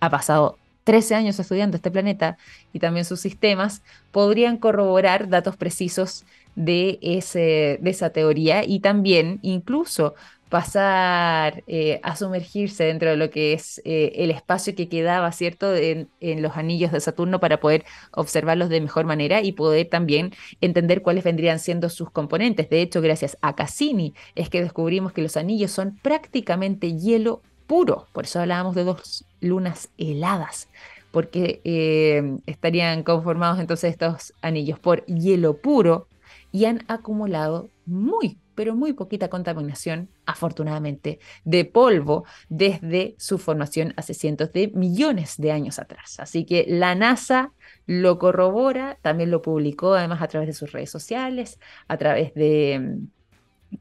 ha 0.00 0.10
pasado 0.10 0.58
13 0.84 1.16
años 1.16 1.38
estudiando 1.38 1.76
este 1.76 1.90
planeta 1.90 2.38
y 2.72 2.78
también 2.78 3.04
sus 3.04 3.20
sistemas, 3.20 3.82
podrían 4.12 4.56
corroborar 4.56 5.28
datos 5.28 5.56
precisos 5.56 6.24
de, 6.54 6.98
ese, 7.02 7.78
de 7.80 7.90
esa 7.90 8.10
teoría 8.10 8.64
y 8.64 8.80
también 8.80 9.40
incluso 9.42 10.14
pasar 10.48 11.64
eh, 11.66 12.00
a 12.02 12.14
sumergirse 12.14 12.84
dentro 12.84 13.10
de 13.10 13.16
lo 13.16 13.30
que 13.30 13.52
es 13.52 13.80
eh, 13.84 14.12
el 14.16 14.30
espacio 14.30 14.74
que 14.74 14.88
quedaba, 14.88 15.32
¿cierto?, 15.32 15.74
en, 15.74 16.08
los 16.20 16.56
anillos 16.56 16.92
de 16.92 17.00
Saturno 17.00 17.40
para 17.40 17.60
poder 17.60 17.84
observarlos 18.12 18.68
de 18.68 18.80
mejor 18.80 19.06
manera 19.06 19.42
y 19.42 19.52
poder 19.52 19.88
también 19.88 20.32
entender 20.60 21.02
cuáles 21.02 21.24
vendrían 21.24 21.58
siendo 21.58 21.88
sus 21.88 22.10
componentes. 22.10 22.68
De 22.68 22.82
hecho, 22.82 23.00
gracias 23.00 23.38
a 23.42 23.54
Cassini 23.54 24.14
es 24.34 24.48
que 24.48 24.60
descubrimos 24.60 25.12
que 25.12 25.22
los 25.22 25.36
anillos 25.36 25.70
son 25.70 25.96
prácticamente 26.02 26.96
hielo 26.96 27.42
puro, 27.66 28.06
por 28.12 28.24
eso 28.24 28.40
hablábamos 28.40 28.74
de 28.74 28.84
dos 28.84 29.24
lunas 29.40 29.90
heladas 29.98 30.68
porque 31.10 31.62
eh, 31.64 32.38
estarían 32.44 33.02
conformados 33.02 33.58
entonces 33.58 33.92
estos 33.92 34.34
anillos 34.42 34.78
por 34.78 35.04
hielo 35.06 35.56
puro 35.56 36.08
y 36.52 36.66
han 36.66 36.84
acumulado 36.88 37.70
muy, 37.86 38.38
pero 38.54 38.74
muy 38.74 38.92
poquita 38.92 39.28
contaminación, 39.28 40.08
afortunadamente, 40.26 41.20
de 41.44 41.64
polvo 41.64 42.24
desde 42.48 43.14
su 43.18 43.38
formación 43.38 43.94
hace 43.96 44.14
cientos 44.14 44.52
de 44.52 44.68
millones 44.68 45.36
de 45.38 45.52
años 45.52 45.78
atrás. 45.78 46.18
Así 46.18 46.44
que 46.44 46.66
la 46.68 46.94
NASA 46.94 47.52
lo 47.86 48.18
corrobora, 48.18 48.98
también 49.02 49.30
lo 49.30 49.42
publicó 49.42 49.94
además 49.94 50.22
a 50.22 50.28
través 50.28 50.48
de 50.48 50.54
sus 50.54 50.72
redes 50.72 50.90
sociales, 50.90 51.58
a 51.88 51.96
través 51.96 52.34
de 52.34 52.98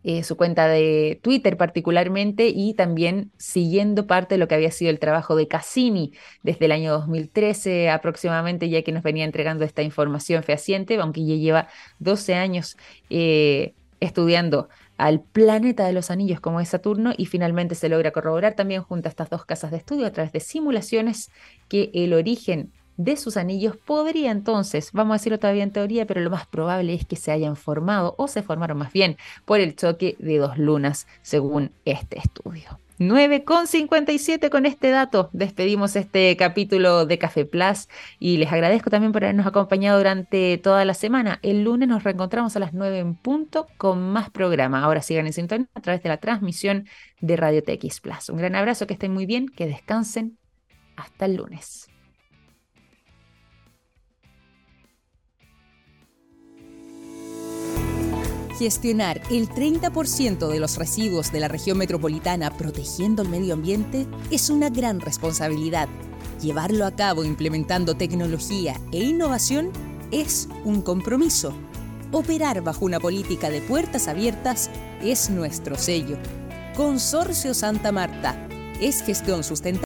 eh, 0.04 0.24
su 0.24 0.36
cuenta 0.36 0.68
de 0.68 1.20
Twitter 1.22 1.58
particularmente 1.58 2.48
y 2.48 2.74
también 2.74 3.32
siguiendo 3.38 4.08
parte 4.08 4.36
de 4.36 4.40
lo 4.40 4.48
que 4.48 4.56
había 4.56 4.72
sido 4.72 4.92
el 4.92 5.00
trabajo 5.00 5.36
de 5.36 5.48
Cassini 5.48 6.12
desde 6.44 6.66
el 6.66 6.72
año 6.72 6.92
2013 6.92 7.90
aproximadamente, 7.90 8.70
ya 8.70 8.82
que 8.84 8.92
nos 8.92 9.04
venía 9.04 9.26
entregando 9.26 9.64
esta 9.64 9.84
información 9.84 10.44
fehaciente, 10.44 10.96
aunque 10.98 11.26
ya 11.26 11.36
lleva 11.36 11.68
12 12.00 12.36
años. 12.36 12.78
Eh, 13.10 13.76
estudiando 14.06 14.70
al 14.98 15.22
planeta 15.22 15.86
de 15.86 15.94
los 15.94 16.12
anillos 16.12 16.40
como 16.40 16.62
es 16.62 16.70
Saturno 16.70 17.14
y 17.18 17.26
finalmente 17.26 17.76
se 17.76 17.90
logra 17.90 18.12
corroborar 18.12 18.56
también 18.56 18.82
junto 18.82 19.08
a 19.08 19.12
estas 19.12 19.30
dos 19.30 19.46
casas 19.46 19.72
de 19.72 19.78
estudio 19.78 20.06
a 20.06 20.12
través 20.12 20.32
de 20.32 20.40
simulaciones 20.40 21.32
que 21.68 21.92
el 21.94 22.14
origen 22.14 22.72
de 22.98 23.18
sus 23.18 23.36
anillos 23.38 23.76
podría 23.76 24.32
entonces, 24.32 24.92
vamos 24.94 25.16
a 25.16 25.18
decirlo 25.18 25.40
todavía 25.40 25.64
en 25.64 25.72
teoría, 25.72 26.06
pero 26.06 26.22
lo 26.22 26.30
más 26.30 26.48
probable 26.48 26.94
es 26.94 27.06
que 27.06 27.18
se 27.18 27.32
hayan 27.32 27.56
formado 27.56 28.16
o 28.18 28.28
se 28.28 28.42
formaron 28.42 28.78
más 28.78 28.94
bien 28.94 29.18
por 29.44 29.60
el 29.60 29.76
choque 29.76 30.16
de 30.20 30.38
dos 30.38 30.58
lunas 30.58 31.08
según 31.22 31.72
este 31.84 32.20
estudio. 32.20 32.80
9,57 33.00 34.50
con 34.50 34.66
este 34.66 34.90
dato. 34.90 35.30
Despedimos 35.34 35.96
este 35.96 36.36
capítulo 36.38 37.06
de 37.06 37.18
Café 37.18 37.46
Plus 37.46 37.90
y 38.20 38.38
les 38.38 38.52
agradezco 38.52 38.90
también 38.90 39.12
por 39.12 39.24
habernos 39.24 39.46
acompañado 39.46 39.98
durante 39.98 40.58
toda 40.58 40.86
la 40.86 40.94
semana. 40.94 41.40
El 41.42 41.64
lunes 41.64 41.90
nos 41.90 42.04
reencontramos 42.04 42.56
a 42.56 42.60
las 42.60 42.74
9 42.74 43.00
en 43.00 43.16
punto 43.16 43.68
con 43.78 44.12
más 44.12 44.30
programa. 44.30 44.84
Ahora 44.84 45.02
sigan 45.02 45.26
en 45.26 45.34
sintonía 45.34 45.68
a 45.74 45.82
través 45.82 46.04
de 46.04 46.10
la 46.10 46.18
transmisión 46.18 46.88
de 47.20 47.36
Radio 47.36 47.64
TX 47.64 48.00
Plus. 48.00 48.30
Un 48.30 48.38
gran 48.38 48.56
abrazo, 48.56 48.88
que 48.88 48.94
estén 48.94 49.14
muy 49.14 49.26
bien, 49.26 49.50
que 49.50 49.66
descansen. 49.66 50.38
Hasta 50.96 51.26
el 51.26 51.36
lunes. 51.36 51.90
Gestionar 58.58 59.22
el 59.30 59.50
30% 59.50 60.48
de 60.48 60.60
los 60.62 60.78
residuos 60.78 61.34
de 61.34 61.42
la 61.42 61.50
región 61.50 61.78
metropolitana 61.78 62.56
protegiendo 62.56 63.22
el 63.22 63.28
medio 63.28 63.54
ambiente 63.54 64.08
es 64.32 64.50
una 64.50 64.70
gran 64.70 65.02
responsabilidad. 65.02 65.90
Llevarlo 66.42 66.86
a 66.86 66.92
cabo 66.92 67.26
implementando 67.26 67.96
tecnología 67.96 68.80
e 68.94 69.04
innovación 69.04 69.72
es 70.12 70.48
un 70.64 70.82
compromiso. 70.82 71.54
Operar 72.14 72.62
bajo 72.62 72.86
una 72.86 73.02
política 73.02 73.50
de 73.50 73.60
puertas 73.60 74.08
abiertas 74.08 74.70
es 75.02 75.30
nuestro 75.30 75.78
sello. 75.78 76.18
Consorcio 76.78 77.54
Santa 77.54 77.92
Marta 77.92 78.48
es 78.80 79.02
gestión 79.04 79.44
sustentable 79.44 79.66